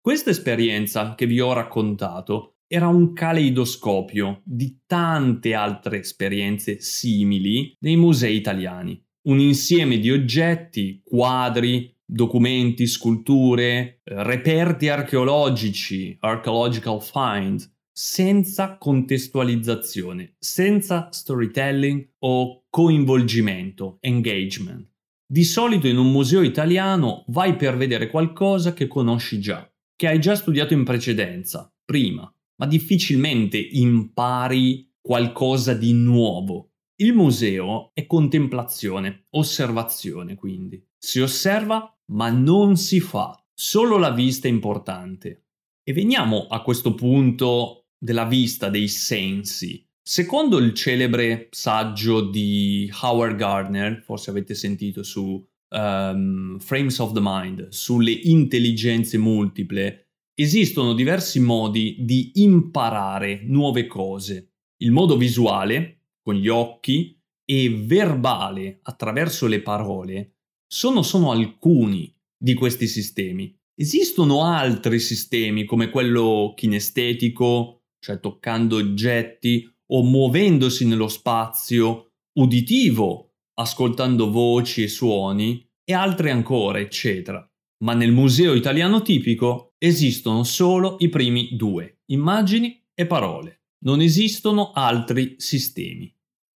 Questa 0.01 0.31
esperienza 0.31 1.15
che 1.15 1.27
vi 1.27 1.41
ho 1.41 1.53
raccontato 1.53 2.59
era 2.69 2.89
un 2.89 3.13
caleidoscopio 3.13 4.43
di 4.45 4.83
tante 4.87 5.55
altre 5.55 5.99
esperienze 5.99 6.81
simili 6.81 7.75
nei 7.81 7.97
musei 7.97 8.37
italiani. 8.37 9.01
Un 9.27 9.41
insieme 9.41 9.99
di 9.99 10.11
oggetti, 10.11 11.01
quadri, 11.05 11.93
documenti, 12.05 12.87
sculture, 12.87 14.01
reperti 14.05 14.89
archeologici, 14.89 16.17
archaeological 16.21 17.03
finds, 17.03 17.73
senza 17.99 18.77
contestualizzazione, 18.77 20.35
senza 20.39 21.09
storytelling 21.11 22.07
o 22.19 22.67
coinvolgimento, 22.69 23.97
engagement. 24.01 24.87
Di 25.27 25.45
solito 25.45 25.89
in 25.89 25.97
un 25.97 26.11
museo 26.13 26.43
italiano 26.43 27.25
vai 27.29 27.57
per 27.57 27.79
vedere 27.79 28.11
qualcosa 28.11 28.75
che 28.75 28.87
conosci 28.87 29.41
già, 29.41 29.67
che 29.97 30.09
hai 30.09 30.21
già 30.21 30.37
studiato 30.37 30.75
in 30.75 30.85
precedenza, 30.85 31.73
prima, 31.87 32.31
ma 32.57 32.67
difficilmente 32.67 33.57
impari 33.57 34.93
qualcosa 35.01 35.73
di 35.73 35.95
nuovo. 35.95 36.73
Il 36.97 37.15
museo 37.15 37.93
è 37.95 38.05
contemplazione, 38.05 39.25
osservazione 39.31 40.35
quindi. 40.35 40.87
Si 40.99 41.21
osserva 41.21 41.99
ma 42.13 42.29
non 42.29 42.77
si 42.77 43.01
fa, 43.01 43.43
solo 43.55 43.97
la 43.97 44.11
vista 44.11 44.49
è 44.49 44.51
importante. 44.51 45.47
E 45.83 45.93
veniamo 45.95 46.47
a 46.49 46.61
questo 46.63 46.95
punto 46.95 47.86
della 47.99 48.25
vista, 48.25 48.69
dei 48.69 48.89
sensi. 48.89 49.85
Secondo 50.03 50.59
il 50.59 50.73
celebre 50.73 51.49
saggio 51.51 52.21
di 52.21 52.91
Howard 53.03 53.37
Gardner, 53.37 54.03
forse 54.03 54.31
avete 54.31 54.55
sentito 54.55 55.03
su 55.03 55.45
um, 55.71 56.59
Frames 56.59 56.99
of 56.99 57.13
the 57.13 57.21
Mind, 57.21 57.69
sulle 57.69 58.13
intelligenze 58.13 59.19
multiple, 59.19 60.11
esistono 60.35 60.93
diversi 60.93 61.41
modi 61.41 61.97
di 62.01 62.33
imparare 62.35 63.43
nuove 63.45 63.87
cose. 63.87 64.53
Il 64.79 64.93
modo 64.93 65.17
visuale, 65.17 66.03
con 66.23 66.35
gli 66.35 66.49
occhi, 66.49 67.19
e 67.45 67.71
verbale, 67.71 68.81
attraverso 68.83 69.47
le 69.47 69.63
parole, 69.63 70.35
sono 70.67 71.03
solo 71.03 71.31
alcuni 71.31 72.15
di 72.37 72.55
questi 72.55 72.87
sistemi. 72.87 73.57
Esistono 73.75 74.45
altri 74.45 74.99
sistemi 74.99 75.65
come 75.65 75.91
quello 75.91 76.53
kinestetico, 76.57 77.83
cioè 78.07 78.21
toccando 78.21 78.77
oggetti 78.77 79.69
o 79.87 80.05
muovendosi 80.05 80.87
nello 80.87 81.09
spazio 81.09 82.13
uditivo, 82.35 83.33
ascoltando 83.55 84.31
voci 84.31 84.85
e 84.85 84.89
suoni 84.89 85.69
e 85.83 85.93
altre 85.93 86.31
ancora, 86.31 86.79
eccetera. 86.79 87.45
Ma 87.79 87.95
nel 87.95 88.13
museo 88.13 88.55
italiano 88.55 89.03
tipico 89.03 89.75
esistono 89.79 90.45
solo 90.45 90.95
i 91.01 91.09
primi 91.09 91.57
due, 91.57 92.03
immagini 92.07 92.81
e 92.95 93.07
parole. 93.07 93.63
Non 93.81 94.01
esistono 94.01 94.71
altri 94.71 95.35
sistemi. 95.39 96.09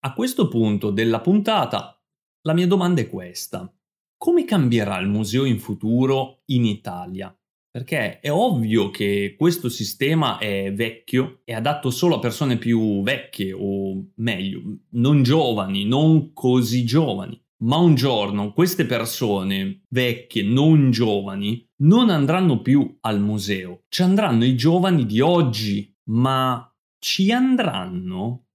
A 0.02 0.14
questo 0.14 0.50
punto 0.50 0.90
della 0.90 1.22
puntata, 1.22 1.98
la 2.42 2.54
mia 2.54 2.68
domanda 2.68 3.00
è 3.00 3.08
questa. 3.08 3.74
Come 4.18 4.44
cambierà 4.44 4.98
il 4.98 5.08
museo 5.08 5.46
in 5.46 5.60
futuro 5.60 6.42
in 6.48 6.66
Italia? 6.66 7.34
Perché 7.78 8.20
è 8.22 8.32
ovvio 8.32 8.90
che 8.90 9.36
questo 9.38 9.70
sistema 9.70 10.40
è 10.40 10.74
vecchio, 10.74 11.42
è 11.44 11.54
adatto 11.54 11.92
solo 11.92 12.16
a 12.16 12.20
persone 12.20 12.58
più 12.58 13.04
vecchie 13.04 13.54
o 13.56 14.14
meglio, 14.16 14.80
non 14.94 15.22
giovani, 15.22 15.86
non 15.86 16.34
così 16.34 16.84
giovani. 16.86 17.40
Ma 17.58 17.78
un 17.78 17.94
giorno 17.94 18.52
queste 18.52 18.88
persone 18.88 19.84
vecchie, 19.90 20.42
non 20.42 20.90
giovani, 20.90 21.70
non 21.84 22.10
andranno 22.10 22.64
più 22.64 22.98
al 23.02 23.22
museo, 23.22 23.84
ci 23.90 24.02
andranno 24.02 24.44
i 24.44 24.56
giovani 24.56 25.06
di 25.06 25.22
oggi, 25.22 25.96
ma 26.06 26.68
ci 26.98 27.32
andranno? 27.32 28.48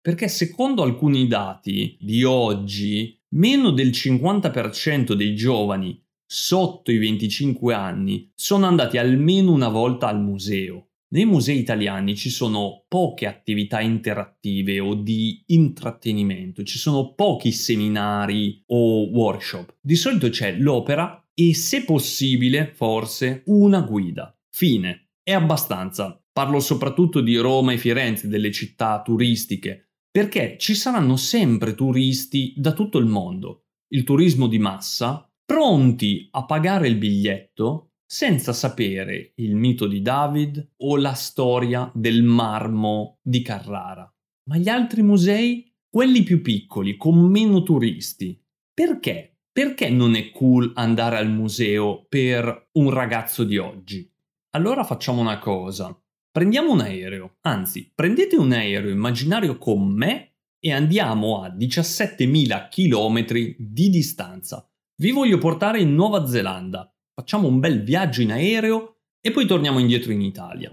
Perché 0.00 0.28
secondo 0.28 0.84
alcuni 0.84 1.26
dati 1.26 1.96
di 1.98 2.22
oggi, 2.22 3.20
meno 3.30 3.72
del 3.72 3.88
50% 3.88 5.14
dei 5.14 5.34
giovani 5.34 6.00
sotto 6.32 6.92
i 6.92 6.98
25 6.98 7.74
anni 7.74 8.30
sono 8.36 8.66
andati 8.66 8.98
almeno 8.98 9.50
una 9.50 9.68
volta 9.68 10.06
al 10.06 10.20
museo. 10.22 10.90
Nei 11.08 11.24
musei 11.24 11.58
italiani 11.58 12.14
ci 12.14 12.30
sono 12.30 12.84
poche 12.86 13.26
attività 13.26 13.80
interattive 13.80 14.78
o 14.78 14.94
di 14.94 15.42
intrattenimento, 15.46 16.62
ci 16.62 16.78
sono 16.78 17.14
pochi 17.14 17.50
seminari 17.50 18.62
o 18.66 19.08
workshop. 19.10 19.78
Di 19.80 19.96
solito 19.96 20.28
c'è 20.28 20.56
l'opera 20.56 21.20
e 21.34 21.52
se 21.52 21.82
possibile, 21.82 22.70
forse, 22.76 23.42
una 23.46 23.80
guida. 23.80 24.32
Fine. 24.54 25.08
È 25.20 25.32
abbastanza. 25.32 26.22
Parlo 26.32 26.60
soprattutto 26.60 27.20
di 27.20 27.36
Roma 27.38 27.72
e 27.72 27.78
Firenze, 27.78 28.28
delle 28.28 28.52
città 28.52 29.02
turistiche, 29.02 29.94
perché 30.08 30.54
ci 30.60 30.76
saranno 30.76 31.16
sempre 31.16 31.74
turisti 31.74 32.54
da 32.56 32.72
tutto 32.72 32.98
il 32.98 33.06
mondo. 33.06 33.64
Il 33.88 34.04
turismo 34.04 34.46
di 34.46 34.60
massa, 34.60 35.29
pronti 35.50 36.28
a 36.30 36.44
pagare 36.44 36.86
il 36.86 36.94
biglietto 36.94 37.94
senza 38.06 38.52
sapere 38.52 39.32
il 39.38 39.56
mito 39.56 39.88
di 39.88 40.00
David 40.00 40.74
o 40.76 40.96
la 40.96 41.14
storia 41.14 41.90
del 41.92 42.22
marmo 42.22 43.18
di 43.20 43.42
Carrara. 43.42 44.08
Ma 44.44 44.56
gli 44.58 44.68
altri 44.68 45.02
musei, 45.02 45.74
quelli 45.90 46.22
più 46.22 46.40
piccoli, 46.40 46.96
con 46.96 47.18
meno 47.18 47.64
turisti, 47.64 48.40
perché? 48.72 49.38
Perché 49.50 49.90
non 49.90 50.14
è 50.14 50.30
cool 50.30 50.70
andare 50.76 51.16
al 51.16 51.32
museo 51.32 52.06
per 52.08 52.68
un 52.74 52.90
ragazzo 52.90 53.42
di 53.42 53.58
oggi? 53.58 54.08
Allora 54.50 54.84
facciamo 54.84 55.20
una 55.20 55.40
cosa. 55.40 56.00
Prendiamo 56.30 56.70
un 56.70 56.80
aereo, 56.80 57.38
anzi, 57.40 57.90
prendete 57.92 58.36
un 58.36 58.52
aereo 58.52 58.90
immaginario 58.90 59.58
con 59.58 59.92
me 59.92 60.34
e 60.60 60.72
andiamo 60.72 61.42
a 61.42 61.48
17.000 61.48 62.68
km 62.68 63.56
di 63.58 63.90
distanza. 63.90 64.69
Vi 65.00 65.12
voglio 65.12 65.38
portare 65.38 65.80
in 65.80 65.94
Nuova 65.94 66.26
Zelanda 66.26 66.86
facciamo 67.14 67.48
un 67.48 67.58
bel 67.58 67.82
viaggio 67.82 68.20
in 68.20 68.32
aereo 68.32 68.96
e 69.18 69.30
poi 69.30 69.46
torniamo 69.46 69.78
indietro 69.78 70.12
in 70.12 70.20
Italia. 70.20 70.70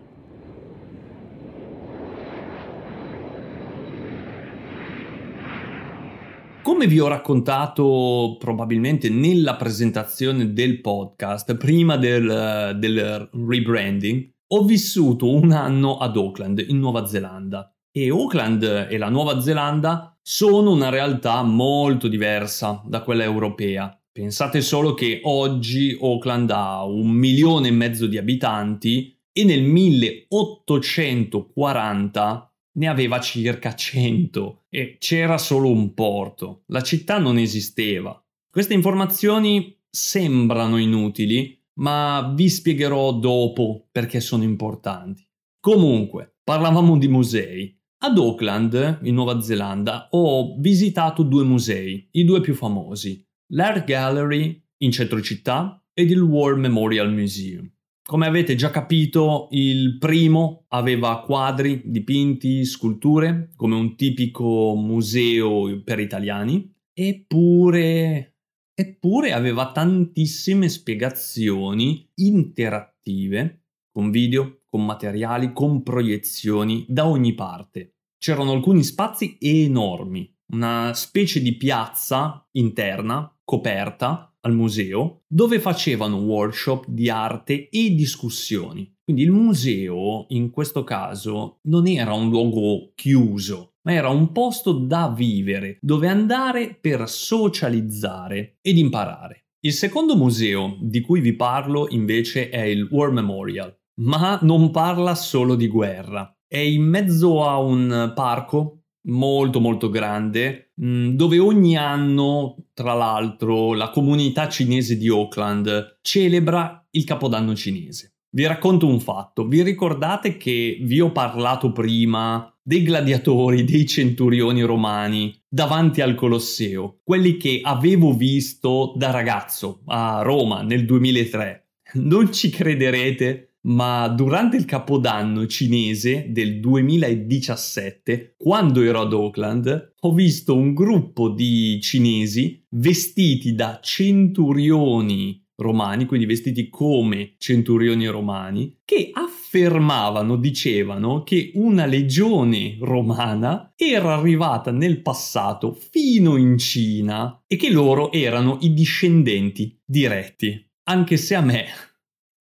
Come 6.62 6.88
vi 6.88 7.00
ho 7.00 7.08
raccontato 7.08 8.36
probabilmente 8.38 9.10
nella 9.10 9.56
presentazione 9.56 10.52
del 10.52 10.82
podcast, 10.82 11.56
prima 11.56 11.96
del, 11.96 12.76
del 12.78 13.30
rebranding, 13.32 14.30
ho 14.48 14.66
vissuto 14.66 15.34
un 15.34 15.54
anno 15.54 16.00
ad 16.00 16.18
Auckland, 16.18 16.66
in 16.68 16.80
Nuova 16.80 17.06
Zelanda. 17.06 17.74
E 17.90 18.10
Auckland 18.10 18.88
e 18.90 18.98
la 18.98 19.08
Nuova 19.08 19.40
Zelanda 19.40 20.18
sono 20.22 20.72
una 20.72 20.90
realtà 20.90 21.42
molto 21.44 22.10
diversa 22.10 22.84
da 22.86 23.02
quella 23.04 23.24
europea. 23.24 23.98
Pensate 24.18 24.62
solo 24.62 24.96
che 24.96 25.22
oggi 25.26 25.96
Auckland 26.02 26.50
ha 26.50 26.84
un 26.84 27.12
milione 27.12 27.68
e 27.68 27.72
mezzo 27.72 28.08
di 28.08 28.18
abitanti 28.18 29.16
e 29.32 29.44
nel 29.44 29.62
1840 29.62 32.52
ne 32.78 32.88
aveva 32.88 33.20
circa 33.20 33.76
100 33.76 34.64
e 34.70 34.98
c'era 34.98 35.38
solo 35.38 35.70
un 35.70 35.94
porto. 35.94 36.64
La 36.70 36.82
città 36.82 37.20
non 37.20 37.38
esisteva. 37.38 38.20
Queste 38.50 38.74
informazioni 38.74 39.80
sembrano 39.88 40.78
inutili, 40.78 41.56
ma 41.74 42.34
vi 42.36 42.50
spiegherò 42.50 43.14
dopo 43.14 43.88
perché 43.92 44.20
sono 44.20 44.42
importanti. 44.42 45.30
Comunque, 45.60 46.38
parlavamo 46.44 46.98
di 46.98 47.08
musei. 47.08 47.80
Ad 48.00 48.18
Auckland, 48.18 49.02
in 49.04 49.14
Nuova 49.14 49.42
Zelanda, 49.42 50.08
ho 50.10 50.56
visitato 50.58 51.22
due 51.22 51.44
musei, 51.44 52.10
i 52.14 52.24
due 52.24 52.42
più 52.42 52.56
famosi 52.56 53.26
l'Art 53.52 53.86
Gallery 53.86 54.62
in 54.78 54.92
centro 54.92 55.22
città 55.22 55.82
ed 55.94 56.12
il 56.12 56.22
War 56.22 56.56
Memorial 56.56 57.12
Museum. 57.12 57.70
Come 58.04 58.26
avete 58.26 58.56
già 58.56 58.70
capito, 58.70 59.48
il 59.52 59.98
primo 59.98 60.66
aveva 60.70 61.22
quadri, 61.22 61.82
dipinti, 61.86 62.64
sculture, 62.64 63.52
come 63.56 63.76
un 63.76 63.96
tipico 63.96 64.76
museo 64.76 65.82
per 65.84 66.00
italiani, 66.00 66.74
eppure, 66.94 68.38
eppure 68.74 69.34
aveva 69.34 69.72
tantissime 69.72 70.70
spiegazioni 70.70 72.10
interattive, 72.16 73.66
con 73.92 74.10
video, 74.10 74.62
con 74.70 74.86
materiali, 74.86 75.52
con 75.52 75.84
proiezioni 75.84 76.86
da 76.88 77.08
ogni 77.08 77.34
parte. 77.34 77.96
C'erano 78.18 78.52
alcuni 78.52 78.84
spazi 78.84 79.38
enormi, 79.40 80.34
una 80.54 80.94
specie 80.94 81.42
di 81.42 81.58
piazza 81.58 82.48
interna 82.52 83.37
coperta 83.48 84.36
al 84.42 84.54
museo 84.54 85.22
dove 85.26 85.62
facevano 85.62 86.18
workshop 86.18 86.84
di 86.90 87.10
arte 87.10 87.70
e 87.70 87.96
discussioni. 87.96 88.94
Quindi 89.02 89.24
il 89.24 89.32
museo 89.32 90.26
in 90.30 90.50
questo 90.50 90.84
caso 90.84 91.60
non 91.70 91.88
era 91.88 92.12
un 92.12 92.30
luogo 92.30 92.92
chiuso, 92.94 93.76
ma 93.84 93.94
era 93.94 94.10
un 94.10 94.34
posto 94.34 94.74
da 94.74 95.14
vivere, 95.16 95.78
dove 95.80 96.10
andare 96.10 96.78
per 96.80 97.08
socializzare 97.08 98.58
ed 98.62 98.78
imparare. 98.78 99.46
Il 99.62 99.72
secondo 99.72 100.18
museo 100.18 100.78
di 100.82 101.00
cui 101.00 101.22
vi 101.22 101.34
parlo 101.34 101.88
invece 101.90 102.50
è 102.50 102.64
il 102.64 102.86
War 102.92 103.12
Memorial, 103.12 103.74
ma 104.02 104.38
non 104.42 104.72
parla 104.72 105.16
solo 105.16 105.56
di 105.56 105.70
guerra. 105.70 106.30
È 106.46 106.58
in 106.58 106.84
mezzo 106.84 107.48
a 107.48 107.60
un 107.60 108.12
parco 108.14 108.82
molto 109.08 109.60
molto 109.60 109.90
grande 109.90 110.72
mm, 110.82 111.10
dove 111.12 111.40
ogni 111.40 111.76
anno 111.78 112.56
tra 112.74 112.94
l'altro 112.94 113.74
la 113.74 113.90
comunità 113.90 114.48
cinese 114.48 114.98
di 114.98 115.08
Auckland 115.10 116.00
celebra 116.02 116.86
il 116.92 117.04
capodanno 117.04 117.56
cinese. 117.56 118.14
Vi 118.30 118.46
racconto 118.46 118.88
un 118.88 119.00
fatto, 119.00 119.48
vi 119.48 119.64
ricordate 119.64 120.38
che 120.38 120.78
vi 120.82 121.00
ho 121.00 121.12
parlato 121.12 121.72
prima 121.72 122.52
dei 122.62 122.84
gladiatori, 122.84 123.64
dei 123.64 123.86
centurioni 123.88 124.62
romani 124.62 125.34
davanti 125.48 126.02
al 126.02 126.16
Colosseo, 126.16 127.00
quelli 127.04 127.38
che 127.38 127.62
avevo 127.64 128.14
visto 128.14 128.94
da 128.98 129.10
ragazzo 129.12 129.82
a 129.86 130.22
Roma 130.22 130.62
nel 130.62 130.86
2003. 130.86 131.68
Non 131.94 132.34
ci 132.34 132.50
crederete, 132.50 133.56
ma 133.68 134.08
durante 134.08 134.58
il 134.58 134.66
capodanno 134.66 135.46
cinese 135.46 136.28
del 136.30 136.60
2017, 136.60 138.36
quando 138.38 138.82
ero 138.82 139.02
ad 139.02 139.14
Auckland, 139.14 139.94
ho 140.00 140.14
visto 140.14 140.56
un 140.56 140.74
gruppo 140.74 141.30
di 141.30 141.80
cinesi 141.82 142.64
vestiti 142.70 143.56
da 143.56 143.80
centurioni 143.82 145.44
romani, 145.58 146.06
quindi 146.06 146.26
vestiti 146.26 146.70
come 146.70 147.34
centurioni 147.38 148.06
romani, 148.08 148.78
che 148.86 149.10
affermavano, 149.12 150.38
dicevano 150.38 151.24
che 151.24 151.52
una 151.56 151.86
legione 151.86 152.78
romana 152.80 153.74
era 153.76 154.14
arrivata 154.14 154.72
nel 154.72 155.02
passato 155.02 155.74
fino 155.74 156.38
in 156.38 156.58
Cina 156.58 157.42
e 157.48 157.56
che 157.56 157.70
loro 157.70 158.12
erano 158.12 158.60
i 158.62 158.74
discendenti 158.74 159.78
diretti, 159.84 160.64
anche 160.84 161.18
se 161.18 161.36
a 161.36 161.42
me 161.42 161.66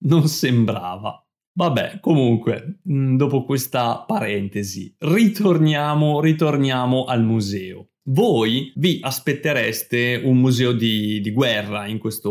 non 0.06 0.28
sembrava. 0.28 1.20
Vabbè, 1.52 2.00
comunque, 2.00 2.80
mm, 2.90 3.16
dopo 3.16 3.44
questa 3.44 4.04
parentesi, 4.06 4.94
ritorniamo, 4.98 6.20
ritorniamo 6.20 7.04
al 7.04 7.24
museo. 7.24 7.88
Voi 8.08 8.72
vi 8.76 8.98
aspettereste 9.02 10.20
un 10.22 10.38
museo 10.38 10.72
di, 10.72 11.20
di 11.20 11.32
guerra 11.32 11.86
in 11.86 11.98
questo 11.98 12.30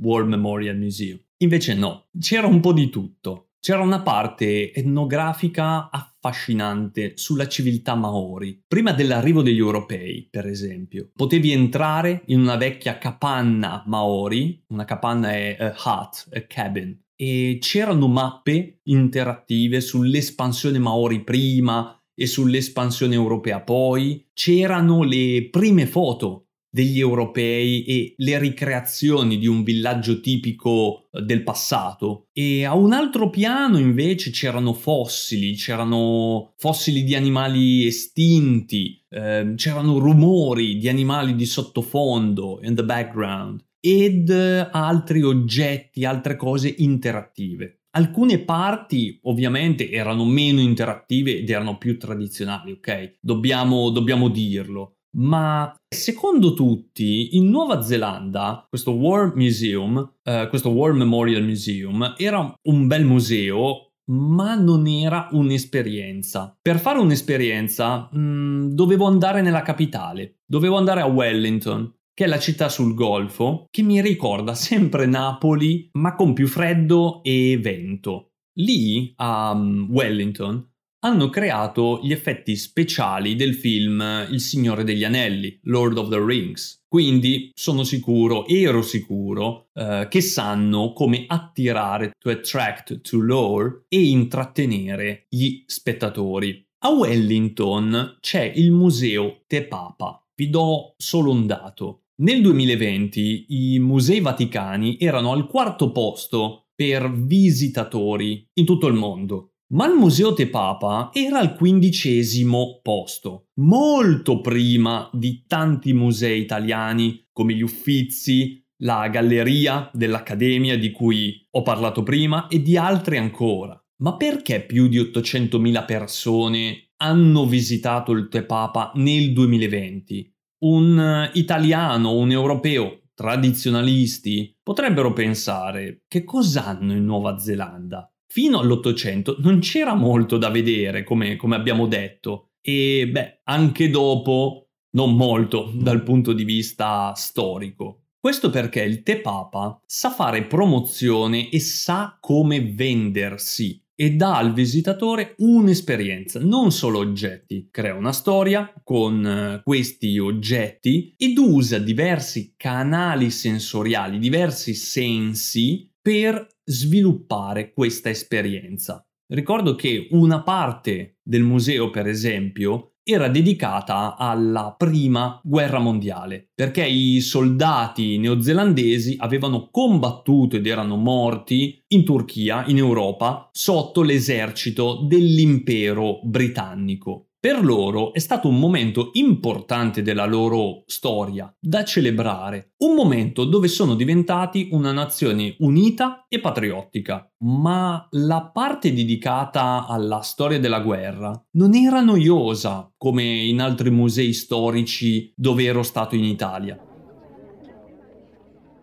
War 0.00 0.24
Memorial 0.24 0.76
Museum. 0.76 1.20
Invece 1.38 1.74
no, 1.74 2.06
c'era 2.18 2.46
un 2.46 2.60
po' 2.60 2.72
di 2.72 2.88
tutto. 2.88 3.50
C'era 3.60 3.80
una 3.80 4.02
parte 4.02 4.74
etnografica 4.74 5.88
affascinante 5.90 7.12
sulla 7.16 7.48
civiltà 7.48 7.94
maori. 7.94 8.62
Prima 8.66 8.92
dell'arrivo 8.92 9.40
degli 9.40 9.58
europei, 9.58 10.28
per 10.30 10.46
esempio, 10.46 11.10
potevi 11.14 11.52
entrare 11.52 12.24
in 12.26 12.40
una 12.40 12.56
vecchia 12.56 12.98
capanna 12.98 13.82
maori, 13.86 14.62
una 14.68 14.84
capanna 14.84 15.32
è 15.32 15.56
a 15.58 15.74
hut, 15.82 16.28
a 16.34 16.42
cabin, 16.42 17.03
e 17.16 17.58
c'erano 17.60 18.08
mappe 18.08 18.80
interattive 18.84 19.80
sull'espansione 19.80 20.78
Maori 20.78 21.22
prima 21.22 21.98
e 22.14 22.26
sull'espansione 22.26 23.14
europea 23.14 23.60
poi, 23.60 24.26
c'erano 24.32 25.02
le 25.02 25.48
prime 25.50 25.86
foto 25.86 26.44
degli 26.74 26.98
europei 26.98 27.84
e 27.84 28.14
le 28.16 28.36
ricreazioni 28.40 29.38
di 29.38 29.46
un 29.46 29.62
villaggio 29.62 30.18
tipico 30.18 31.08
eh, 31.12 31.22
del 31.22 31.44
passato. 31.44 32.26
E 32.32 32.64
a 32.64 32.74
un 32.74 32.92
altro 32.92 33.30
piano 33.30 33.78
invece 33.78 34.30
c'erano 34.30 34.72
fossili, 34.72 35.54
c'erano 35.54 36.52
fossili 36.56 37.04
di 37.04 37.14
animali 37.14 37.86
estinti, 37.86 39.00
eh, 39.08 39.52
c'erano 39.54 39.98
rumori 39.98 40.76
di 40.78 40.88
animali 40.88 41.36
di 41.36 41.46
sottofondo 41.46 42.58
in 42.62 42.74
the 42.74 42.84
background 42.84 43.62
ed 43.86 44.30
altri 44.30 45.22
oggetti, 45.22 46.06
altre 46.06 46.36
cose 46.36 46.74
interattive. 46.78 47.80
Alcune 47.96 48.38
parti 48.38 49.18
ovviamente 49.24 49.90
erano 49.90 50.24
meno 50.24 50.60
interattive 50.60 51.36
ed 51.36 51.50
erano 51.50 51.76
più 51.76 51.98
tradizionali, 51.98 52.72
ok? 52.72 53.18
Dobbiamo, 53.20 53.90
dobbiamo 53.90 54.28
dirlo. 54.30 54.94
Ma 55.16 55.72
secondo 55.86 56.54
tutti, 56.54 57.36
in 57.36 57.50
Nuova 57.50 57.82
Zelanda, 57.82 58.66
questo 58.68 58.92
War 58.92 59.34
Museum, 59.36 60.14
eh, 60.22 60.46
questo 60.48 60.70
War 60.70 60.92
Memorial 60.94 61.44
Museum, 61.44 62.14
era 62.16 62.52
un 62.62 62.86
bel 62.86 63.04
museo 63.04 63.90
ma 64.06 64.54
non 64.54 64.86
era 64.86 65.28
un'esperienza. 65.32 66.56
Per 66.60 66.78
fare 66.78 66.98
un'esperienza 66.98 68.08
mh, 68.12 68.18
mm, 68.18 68.68
dovevo 68.70 69.06
andare 69.06 69.40
nella 69.40 69.62
capitale, 69.62 70.40
dovevo 70.44 70.76
andare 70.76 71.00
a 71.00 71.06
Wellington, 71.06 71.93
che 72.14 72.24
è 72.24 72.26
la 72.28 72.38
città 72.38 72.68
sul 72.68 72.94
Golfo, 72.94 73.66
che 73.70 73.82
mi 73.82 74.00
ricorda 74.00 74.54
sempre 74.54 75.04
Napoli, 75.04 75.88
ma 75.94 76.14
con 76.14 76.32
più 76.32 76.46
freddo 76.46 77.22
e 77.24 77.58
vento. 77.60 78.34
Lì, 78.58 79.12
a 79.16 79.50
um, 79.50 79.88
Wellington, 79.90 80.70
hanno 81.04 81.28
creato 81.28 82.00
gli 82.02 82.12
effetti 82.12 82.56
speciali 82.56 83.34
del 83.34 83.54
film 83.54 84.26
Il 84.30 84.40
Signore 84.40 84.84
degli 84.84 85.04
Anelli, 85.04 85.58
Lord 85.64 85.98
of 85.98 86.08
the 86.08 86.24
Rings. 86.24 86.82
Quindi 86.88 87.50
sono 87.52 87.82
sicuro, 87.82 88.46
ero 88.46 88.80
sicuro, 88.80 89.68
eh, 89.74 90.06
che 90.08 90.20
sanno 90.22 90.92
come 90.92 91.24
attirare, 91.26 92.12
to 92.16 92.30
attract, 92.30 93.00
to 93.00 93.18
lure 93.18 93.84
e 93.88 94.02
intrattenere 94.02 95.26
gli 95.28 95.64
spettatori. 95.66 96.64
A 96.84 96.90
Wellington 96.90 98.18
c'è 98.20 98.50
il 98.54 98.70
museo 98.70 99.42
Te 99.46 99.66
Papa. 99.66 100.24
Vi 100.34 100.48
do 100.48 100.94
solo 100.96 101.32
un 101.32 101.46
dato. 101.46 102.03
Nel 102.16 102.42
2020 102.42 103.46
i 103.48 103.78
musei 103.80 104.20
vaticani 104.20 104.98
erano 105.00 105.32
al 105.32 105.48
quarto 105.48 105.90
posto 105.90 106.68
per 106.72 107.10
visitatori 107.10 108.48
in 108.54 108.64
tutto 108.64 108.86
il 108.86 108.94
mondo. 108.94 109.54
Ma 109.72 109.88
il 109.88 109.94
Museo 109.94 110.32
Te 110.32 110.46
Papa 110.46 111.10
era 111.12 111.40
al 111.40 111.56
quindicesimo 111.56 112.78
posto, 112.82 113.48
molto 113.54 114.40
prima 114.40 115.10
di 115.12 115.42
tanti 115.48 115.92
musei 115.92 116.40
italiani 116.40 117.26
come 117.32 117.54
gli 117.54 117.62
Uffizi, 117.62 118.64
la 118.82 119.08
Galleria 119.08 119.90
dell'Accademia 119.92 120.78
di 120.78 120.92
cui 120.92 121.44
ho 121.50 121.62
parlato 121.62 122.04
prima 122.04 122.46
e 122.46 122.62
di 122.62 122.76
altri 122.76 123.16
ancora. 123.16 123.76
Ma 124.02 124.16
perché 124.16 124.64
più 124.64 124.86
di 124.86 125.00
800.000 125.00 125.84
persone 125.84 126.90
hanno 126.98 127.44
visitato 127.44 128.12
il 128.12 128.28
Te 128.28 128.44
Papa 128.44 128.92
nel 128.94 129.32
2020? 129.32 130.33
Un 130.64 131.30
italiano, 131.34 132.12
un 132.12 132.30
europeo 132.30 133.02
tradizionalisti 133.14 134.56
potrebbero 134.62 135.12
pensare 135.12 136.04
che 136.08 136.24
cos'hanno 136.24 136.92
in 136.92 137.04
Nuova 137.04 137.38
Zelanda? 137.38 138.08
fino 138.34 138.58
all'Ottocento 138.58 139.36
non 139.38 139.60
c'era 139.60 139.94
molto 139.94 140.38
da 140.38 140.50
vedere, 140.50 141.04
come, 141.04 141.36
come 141.36 141.54
abbiamo 141.54 141.86
detto, 141.86 142.48
e 142.60 143.08
beh, 143.08 143.42
anche 143.44 143.90
dopo 143.90 144.70
non 144.96 145.14
molto 145.14 145.70
dal 145.72 146.02
punto 146.02 146.32
di 146.32 146.42
vista 146.42 147.12
storico. 147.14 148.06
Questo 148.18 148.50
perché 148.50 148.82
il 148.82 149.04
Te 149.04 149.20
Papa 149.20 149.80
sa 149.86 150.10
fare 150.10 150.46
promozione 150.46 151.48
e 151.48 151.60
sa 151.60 152.18
come 152.20 152.72
vendersi 152.72 153.80
e 153.96 154.14
dà 154.16 154.36
al 154.36 154.52
visitatore 154.52 155.34
un'esperienza, 155.38 156.40
non 156.40 156.72
solo 156.72 156.98
oggetti. 156.98 157.68
Crea 157.70 157.94
una 157.94 158.12
storia 158.12 158.72
con 158.82 159.26
eh, 159.26 159.60
questi 159.62 160.18
oggetti 160.18 161.14
ed 161.16 161.38
usa 161.38 161.78
diversi 161.78 162.54
canali 162.56 163.30
sensoriali, 163.30 164.18
diversi 164.18 164.74
sensi 164.74 165.90
per 166.00 166.46
sviluppare 166.64 167.72
questa 167.72 168.10
esperienza. 168.10 169.06
Ricordo 169.26 169.74
che 169.74 170.08
una 170.10 170.42
parte 170.42 171.18
del 171.22 171.42
museo, 171.42 171.90
per 171.90 172.06
esempio, 172.06 172.93
era 173.04 173.28
dedicata 173.28 174.16
alla 174.16 174.74
prima 174.76 175.38
guerra 175.44 175.78
mondiale, 175.78 176.48
perché 176.54 176.86
i 176.86 177.20
soldati 177.20 178.16
neozelandesi 178.16 179.16
avevano 179.18 179.68
combattuto 179.70 180.56
ed 180.56 180.66
erano 180.66 180.96
morti 180.96 181.84
in 181.88 182.02
Turchia, 182.02 182.64
in 182.66 182.78
Europa, 182.78 183.50
sotto 183.52 184.02
l'esercito 184.02 185.04
dell'impero 185.06 186.20
britannico. 186.22 187.28
Per 187.44 187.62
loro 187.62 188.14
è 188.14 188.20
stato 188.20 188.48
un 188.48 188.58
momento 188.58 189.10
importante 189.12 190.00
della 190.00 190.24
loro 190.24 190.84
storia 190.86 191.54
da 191.60 191.84
celebrare, 191.84 192.72
un 192.78 192.94
momento 192.94 193.44
dove 193.44 193.68
sono 193.68 193.94
diventati 193.94 194.70
una 194.70 194.92
nazione 194.92 195.54
unita 195.58 196.24
e 196.26 196.40
patriottica. 196.40 197.30
Ma 197.40 198.08
la 198.12 198.50
parte 198.50 198.94
dedicata 198.94 199.86
alla 199.86 200.22
storia 200.22 200.58
della 200.58 200.80
guerra 200.80 201.38
non 201.50 201.74
era 201.74 202.00
noiosa 202.00 202.90
come 202.96 203.22
in 203.22 203.60
altri 203.60 203.90
musei 203.90 204.32
storici 204.32 205.30
dove 205.36 205.64
ero 205.64 205.82
stato 205.82 206.14
in 206.14 206.24
Italia. 206.24 206.82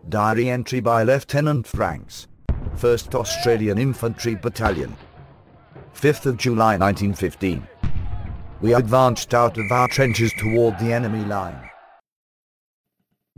Diary 0.04 0.46
entry 0.46 0.80
by 0.80 1.04
Lieutenant 1.04 1.66
Franks, 1.66 2.28
1st 2.76 3.16
Australian 3.16 3.78
Infantry 3.78 4.38
Battalion, 4.38 4.94
5th 6.00 6.28
of 6.28 6.36
July 6.36 6.76
1915. 6.78 7.71
We 8.62 8.74
advanced 8.74 9.34
out 9.34 9.58
of 9.58 9.68
our 9.72 9.88
trenches 9.88 10.32
toward 10.34 10.78
the 10.78 10.92
enemy 10.92 11.26
line. 11.26 11.68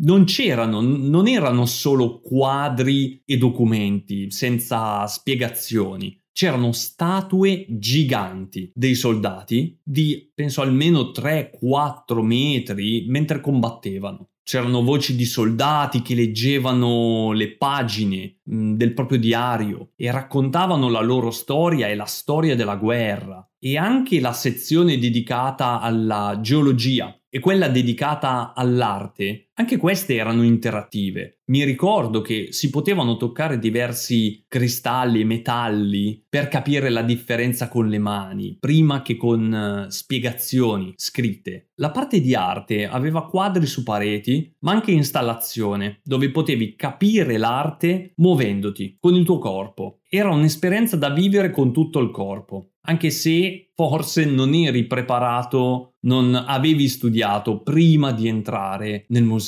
Non 0.02 0.24
c'erano, 0.24 0.82
non 0.82 1.28
erano 1.28 1.64
solo 1.64 2.20
quadri 2.20 3.22
e 3.24 3.38
documenti 3.38 4.30
senza 4.30 5.06
spiegazioni. 5.06 6.20
C'erano 6.30 6.72
statue 6.72 7.64
giganti 7.70 8.70
dei 8.74 8.94
soldati 8.94 9.80
di 9.82 10.30
penso 10.34 10.60
almeno 10.60 11.10
3-4 11.10 12.20
metri 12.20 13.06
mentre 13.08 13.40
combattevano. 13.40 14.28
C'erano 14.42 14.82
voci 14.82 15.16
di 15.16 15.24
soldati 15.24 16.02
che 16.02 16.14
leggevano 16.14 17.32
le 17.32 17.56
pagine 17.56 18.40
del 18.42 18.92
proprio 18.92 19.18
diario 19.18 19.92
e 19.96 20.10
raccontavano 20.10 20.90
la 20.90 21.00
loro 21.00 21.30
storia 21.30 21.88
e 21.88 21.94
la 21.94 22.04
storia 22.04 22.54
della 22.54 22.76
guerra 22.76 23.42
e 23.66 23.78
anche 23.78 24.20
la 24.20 24.34
sezione 24.34 24.98
dedicata 24.98 25.80
alla 25.80 26.38
geologia 26.42 27.18
e 27.30 27.40
quella 27.40 27.68
dedicata 27.68 28.52
all'arte, 28.54 29.52
anche 29.56 29.76
queste 29.76 30.16
erano 30.16 30.42
interattive. 30.42 31.40
Mi 31.46 31.62
ricordo 31.64 32.22
che 32.22 32.48
si 32.50 32.70
potevano 32.70 33.16
toccare 33.16 33.58
diversi 33.58 34.44
cristalli 34.48 35.20
e 35.20 35.24
metalli 35.24 36.24
per 36.28 36.48
capire 36.48 36.88
la 36.88 37.02
differenza 37.02 37.68
con 37.68 37.86
le 37.88 37.98
mani, 37.98 38.56
prima 38.58 39.02
che 39.02 39.16
con 39.16 39.86
uh, 39.86 39.90
spiegazioni 39.90 40.92
scritte. 40.96 41.68
La 41.76 41.90
parte 41.90 42.20
di 42.20 42.34
arte 42.34 42.86
aveva 42.86 43.26
quadri 43.26 43.66
su 43.66 43.82
pareti, 43.84 44.52
ma 44.60 44.72
anche 44.72 44.90
installazione, 44.90 46.00
dove 46.02 46.30
potevi 46.30 46.74
capire 46.74 47.36
l'arte 47.36 48.12
muovendoti 48.16 48.96
con 48.98 49.14
il 49.14 49.24
tuo 49.24 49.38
corpo. 49.38 50.00
Era 50.08 50.30
un'esperienza 50.30 50.96
da 50.96 51.10
vivere 51.10 51.50
con 51.50 51.72
tutto 51.72 52.00
il 52.00 52.10
corpo 52.10 52.70
anche 52.86 53.10
se 53.10 53.70
forse 53.74 54.24
non 54.24 54.54
eri 54.54 54.86
preparato, 54.86 55.94
non 56.00 56.34
avevi 56.34 56.88
studiato 56.88 57.62
prima 57.62 58.12
di 58.12 58.28
entrare 58.28 59.06
nel 59.08 59.24
museo. 59.24 59.43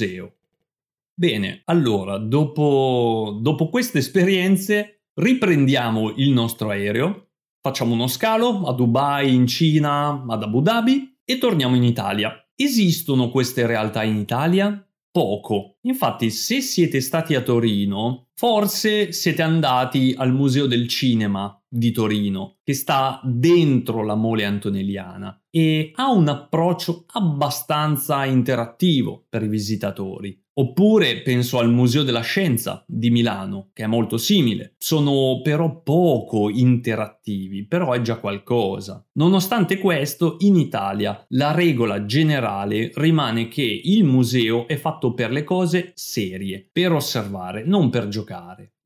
Bene, 1.14 1.62
allora, 1.64 2.18
dopo, 2.18 3.38
dopo 3.40 3.68
queste 3.70 3.98
esperienze, 3.98 5.00
riprendiamo 5.14 6.12
il 6.16 6.30
nostro 6.30 6.68
aereo, 6.68 7.28
facciamo 7.62 7.94
uno 7.94 8.06
scalo 8.06 8.64
a 8.66 8.72
Dubai, 8.72 9.34
in 9.34 9.46
Cina, 9.46 10.24
ad 10.28 10.42
Abu 10.42 10.60
Dhabi 10.60 11.16
e 11.24 11.38
torniamo 11.38 11.74
in 11.74 11.84
Italia. 11.84 12.46
Esistono 12.54 13.30
queste 13.30 13.66
realtà 13.66 14.02
in 14.02 14.16
Italia? 14.16 14.86
Poco. 15.10 15.76
Infatti, 15.82 16.30
se 16.30 16.60
siete 16.60 17.00
stati 17.00 17.34
a 17.34 17.40
Torino, 17.40 18.25
forse 18.38 19.12
siete 19.12 19.40
andati 19.40 20.14
al 20.14 20.32
Museo 20.32 20.66
del 20.66 20.86
Cinema 20.88 21.58
di 21.66 21.90
Torino, 21.90 22.58
che 22.62 22.74
sta 22.74 23.18
dentro 23.24 24.04
la 24.04 24.14
mole 24.14 24.44
antonelliana 24.44 25.42
e 25.50 25.92
ha 25.94 26.10
un 26.10 26.28
approccio 26.28 27.06
abbastanza 27.12 28.26
interattivo 28.26 29.24
per 29.28 29.42
i 29.42 29.48
visitatori. 29.48 30.38
Oppure 30.58 31.20
penso 31.20 31.58
al 31.58 31.70
Museo 31.70 32.02
della 32.02 32.22
Scienza 32.22 32.82
di 32.86 33.10
Milano, 33.10 33.68
che 33.74 33.84
è 33.84 33.86
molto 33.86 34.16
simile. 34.16 34.74
Sono 34.78 35.42
però 35.42 35.82
poco 35.82 36.48
interattivi, 36.48 37.66
però 37.66 37.92
è 37.92 38.00
già 38.00 38.16
qualcosa. 38.16 39.06
Nonostante 39.18 39.76
questo, 39.76 40.36
in 40.40 40.56
Italia 40.56 41.22
la 41.30 41.52
regola 41.52 42.06
generale 42.06 42.90
rimane 42.94 43.48
che 43.48 43.80
il 43.84 44.04
museo 44.04 44.66
è 44.66 44.76
fatto 44.76 45.12
per 45.12 45.30
le 45.30 45.44
cose 45.44 45.92
serie, 45.94 46.66
per 46.72 46.92
osservare, 46.92 47.62
non 47.62 47.90
per 47.90 48.08
giocare. 48.08 48.25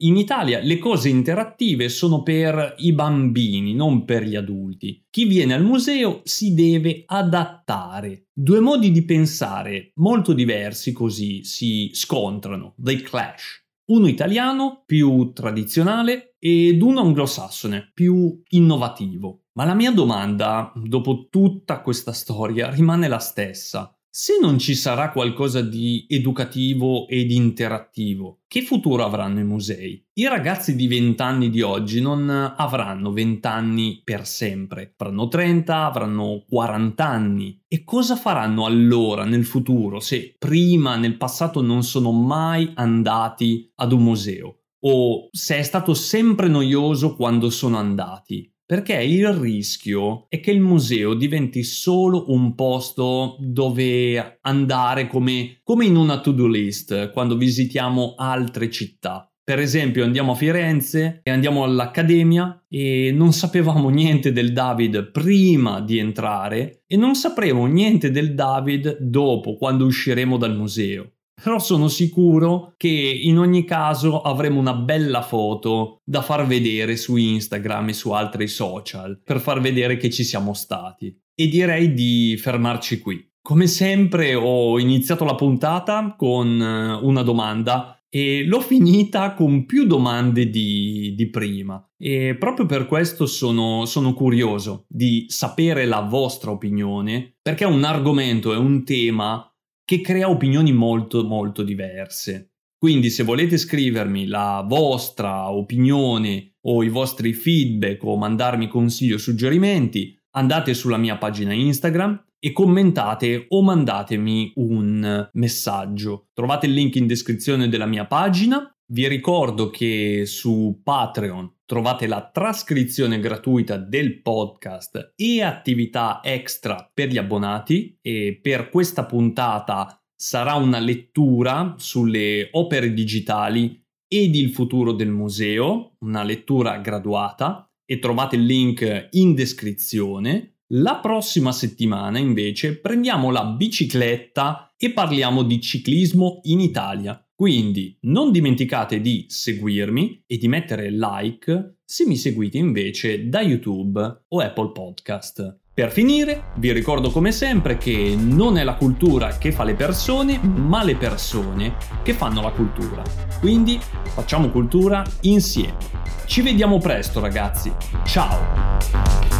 In 0.02 0.16
Italia 0.16 0.60
le 0.60 0.78
cose 0.78 1.08
interattive 1.08 1.88
sono 1.88 2.22
per 2.22 2.74
i 2.78 2.92
bambini, 2.92 3.74
non 3.74 4.04
per 4.04 4.22
gli 4.22 4.36
adulti. 4.36 5.04
Chi 5.10 5.24
viene 5.24 5.54
al 5.54 5.64
museo 5.64 6.20
si 6.24 6.54
deve 6.54 7.02
adattare. 7.06 8.26
Due 8.32 8.60
modi 8.60 8.90
di 8.92 9.04
pensare 9.04 9.92
molto 9.96 10.32
diversi 10.32 10.92
così 10.92 11.42
si 11.44 11.90
scontrano, 11.92 12.74
they 12.80 13.00
clash. 13.00 13.66
uno 13.90 14.06
italiano 14.06 14.82
più 14.86 15.32
tradizionale 15.32 16.36
ed 16.38 16.80
uno 16.80 17.00
anglosassone 17.00 17.90
più 17.92 18.40
innovativo. 18.50 19.46
Ma 19.54 19.64
la 19.64 19.74
mia 19.74 19.90
domanda, 19.90 20.72
dopo 20.76 21.26
tutta 21.28 21.80
questa 21.80 22.12
storia, 22.12 22.70
rimane 22.70 23.08
la 23.08 23.18
stessa. 23.18 23.92
Se 24.12 24.40
non 24.40 24.58
ci 24.58 24.74
sarà 24.74 25.12
qualcosa 25.12 25.60
di 25.60 26.04
educativo 26.08 27.06
ed 27.06 27.30
interattivo, 27.30 28.40
che 28.48 28.60
futuro 28.62 29.04
avranno 29.04 29.38
i 29.38 29.44
musei? 29.44 30.04
I 30.14 30.26
ragazzi 30.26 30.74
di 30.74 30.88
20 30.88 31.22
anni 31.22 31.48
di 31.48 31.62
oggi 31.62 32.00
non 32.00 32.28
avranno 32.28 33.12
20 33.12 33.46
anni 33.46 34.00
per 34.02 34.26
sempre, 34.26 34.94
avranno 34.96 35.28
30, 35.28 35.84
avranno 35.84 36.44
40 36.48 37.06
anni. 37.06 37.62
E 37.68 37.84
cosa 37.84 38.16
faranno 38.16 38.64
allora 38.64 39.24
nel 39.24 39.44
futuro 39.44 40.00
se 40.00 40.34
prima, 40.36 40.96
nel 40.96 41.16
passato, 41.16 41.62
non 41.62 41.84
sono 41.84 42.10
mai 42.10 42.72
andati 42.74 43.70
ad 43.76 43.92
un 43.92 44.02
museo? 44.02 44.56
O 44.80 45.28
se 45.30 45.58
è 45.58 45.62
stato 45.62 45.94
sempre 45.94 46.48
noioso 46.48 47.14
quando 47.14 47.48
sono 47.48 47.76
andati? 47.76 48.49
Perché 48.70 49.02
il 49.02 49.26
rischio 49.32 50.26
è 50.28 50.38
che 50.38 50.52
il 50.52 50.60
museo 50.60 51.14
diventi 51.14 51.64
solo 51.64 52.26
un 52.28 52.54
posto 52.54 53.34
dove 53.40 54.38
andare 54.42 55.08
come, 55.08 55.58
come 55.64 55.86
in 55.86 55.96
una 55.96 56.20
to-do 56.20 56.46
list 56.46 57.10
quando 57.10 57.36
visitiamo 57.36 58.14
altre 58.16 58.70
città. 58.70 59.28
Per 59.42 59.58
esempio 59.58 60.04
andiamo 60.04 60.30
a 60.30 60.36
Firenze 60.36 61.18
e 61.24 61.32
andiamo 61.32 61.64
all'Accademia 61.64 62.66
e 62.68 63.10
non 63.12 63.32
sapevamo 63.32 63.88
niente 63.88 64.30
del 64.30 64.52
David 64.52 65.10
prima 65.10 65.80
di 65.80 65.98
entrare 65.98 66.84
e 66.86 66.96
non 66.96 67.16
sapremo 67.16 67.66
niente 67.66 68.12
del 68.12 68.36
David 68.36 68.98
dopo 69.00 69.56
quando 69.56 69.84
usciremo 69.84 70.36
dal 70.36 70.56
museo 70.56 71.14
però 71.42 71.58
sono 71.58 71.88
sicuro 71.88 72.74
che 72.76 72.88
in 72.88 73.38
ogni 73.38 73.64
caso 73.64 74.20
avremo 74.20 74.60
una 74.60 74.74
bella 74.74 75.22
foto 75.22 76.00
da 76.04 76.22
far 76.22 76.46
vedere 76.46 76.96
su 76.96 77.16
Instagram 77.16 77.88
e 77.88 77.92
su 77.92 78.10
altri 78.10 78.48
social 78.48 79.20
per 79.22 79.40
far 79.40 79.60
vedere 79.60 79.96
che 79.96 80.10
ci 80.10 80.24
siamo 80.24 80.54
stati. 80.54 81.16
E 81.34 81.48
direi 81.48 81.94
di 81.94 82.36
fermarci 82.38 82.98
qui. 82.98 83.28
Come 83.42 83.66
sempre 83.66 84.34
ho 84.34 84.78
iniziato 84.78 85.24
la 85.24 85.34
puntata 85.34 86.14
con 86.16 86.60
eh, 86.60 86.92
una 87.02 87.22
domanda 87.22 88.00
e 88.12 88.44
l'ho 88.44 88.60
finita 88.60 89.34
con 89.34 89.64
più 89.64 89.86
domande 89.86 90.50
di, 90.50 91.14
di 91.16 91.30
prima 91.30 91.82
e 91.96 92.34
proprio 92.36 92.66
per 92.66 92.86
questo 92.86 93.24
sono, 93.26 93.84
sono, 93.84 94.14
curioso 94.14 94.84
di 94.88 95.26
sapere 95.28 95.86
la 95.86 96.00
vostra 96.00 96.50
opinione 96.50 97.36
perché 97.40 97.64
è 97.64 97.68
un 97.68 97.84
argomento, 97.84 98.52
è 98.52 98.56
un 98.56 98.84
tema 98.84 99.49
che 99.90 100.02
crea 100.02 100.30
opinioni 100.30 100.72
molto 100.72 101.24
molto 101.24 101.64
diverse. 101.64 102.52
Quindi 102.78 103.10
se 103.10 103.24
volete 103.24 103.58
scrivermi 103.58 104.28
la 104.28 104.64
vostra 104.64 105.50
opinione 105.50 106.58
o 106.66 106.84
i 106.84 106.88
vostri 106.88 107.32
feedback 107.32 108.04
o 108.04 108.16
mandarmi 108.16 108.68
consigli 108.68 109.14
o 109.14 109.18
suggerimenti, 109.18 110.16
andate 110.36 110.74
sulla 110.74 110.96
mia 110.96 111.16
pagina 111.16 111.52
Instagram 111.52 112.24
e 112.38 112.52
commentate 112.52 113.46
o 113.48 113.62
mandatemi 113.62 114.52
un 114.58 115.28
messaggio. 115.32 116.28
Trovate 116.34 116.66
il 116.66 116.72
link 116.72 116.94
in 116.94 117.08
descrizione 117.08 117.68
della 117.68 117.86
mia 117.86 118.06
pagina. 118.06 118.72
Vi 118.92 119.08
ricordo 119.08 119.70
che 119.70 120.22
su 120.24 120.78
Patreon 120.84 121.59
trovate 121.70 122.08
la 122.08 122.28
trascrizione 122.32 123.20
gratuita 123.20 123.76
del 123.76 124.22
podcast 124.22 125.12
e 125.14 125.40
attività 125.40 126.18
extra 126.20 126.90
per 126.92 127.06
gli 127.06 127.16
abbonati 127.16 127.96
e 128.02 128.40
per 128.42 128.70
questa 128.70 129.06
puntata 129.06 130.02
sarà 130.12 130.54
una 130.54 130.80
lettura 130.80 131.76
sulle 131.78 132.48
opere 132.50 132.92
digitali 132.92 133.80
ed 134.08 134.34
il 134.34 134.50
futuro 134.50 134.90
del 134.90 135.10
museo, 135.10 135.94
una 136.00 136.24
lettura 136.24 136.78
graduata 136.78 137.70
e 137.86 138.00
trovate 138.00 138.34
il 138.34 138.46
link 138.46 139.06
in 139.12 139.34
descrizione. 139.34 140.56
La 140.72 140.98
prossima 140.98 141.52
settimana 141.52 142.18
invece 142.18 142.80
prendiamo 142.80 143.30
la 143.30 143.44
bicicletta 143.44 144.74
e 144.76 144.90
parliamo 144.90 145.44
di 145.44 145.60
ciclismo 145.60 146.40
in 146.42 146.58
Italia. 146.58 147.24
Quindi 147.40 147.96
non 148.02 148.32
dimenticate 148.32 149.00
di 149.00 149.24
seguirmi 149.26 150.24
e 150.26 150.36
di 150.36 150.46
mettere 150.46 150.90
like 150.90 151.76
se 151.82 152.04
mi 152.04 152.16
seguite 152.16 152.58
invece 152.58 153.30
da 153.30 153.40
YouTube 153.40 154.24
o 154.28 154.40
Apple 154.40 154.72
Podcast. 154.72 155.60
Per 155.72 155.90
finire, 155.90 156.52
vi 156.58 156.70
ricordo 156.70 157.08
come 157.08 157.32
sempre 157.32 157.78
che 157.78 158.14
non 158.14 158.58
è 158.58 158.62
la 158.62 158.74
cultura 158.74 159.38
che 159.38 159.52
fa 159.52 159.64
le 159.64 159.72
persone, 159.72 160.38
ma 160.38 160.84
le 160.84 160.96
persone 160.96 161.76
che 162.02 162.12
fanno 162.12 162.42
la 162.42 162.50
cultura. 162.50 163.02
Quindi 163.40 163.78
facciamo 163.80 164.50
cultura 164.50 165.02
insieme. 165.22 165.78
Ci 166.26 166.42
vediamo 166.42 166.76
presto 166.76 167.20
ragazzi. 167.20 167.72
Ciao! 168.04 169.39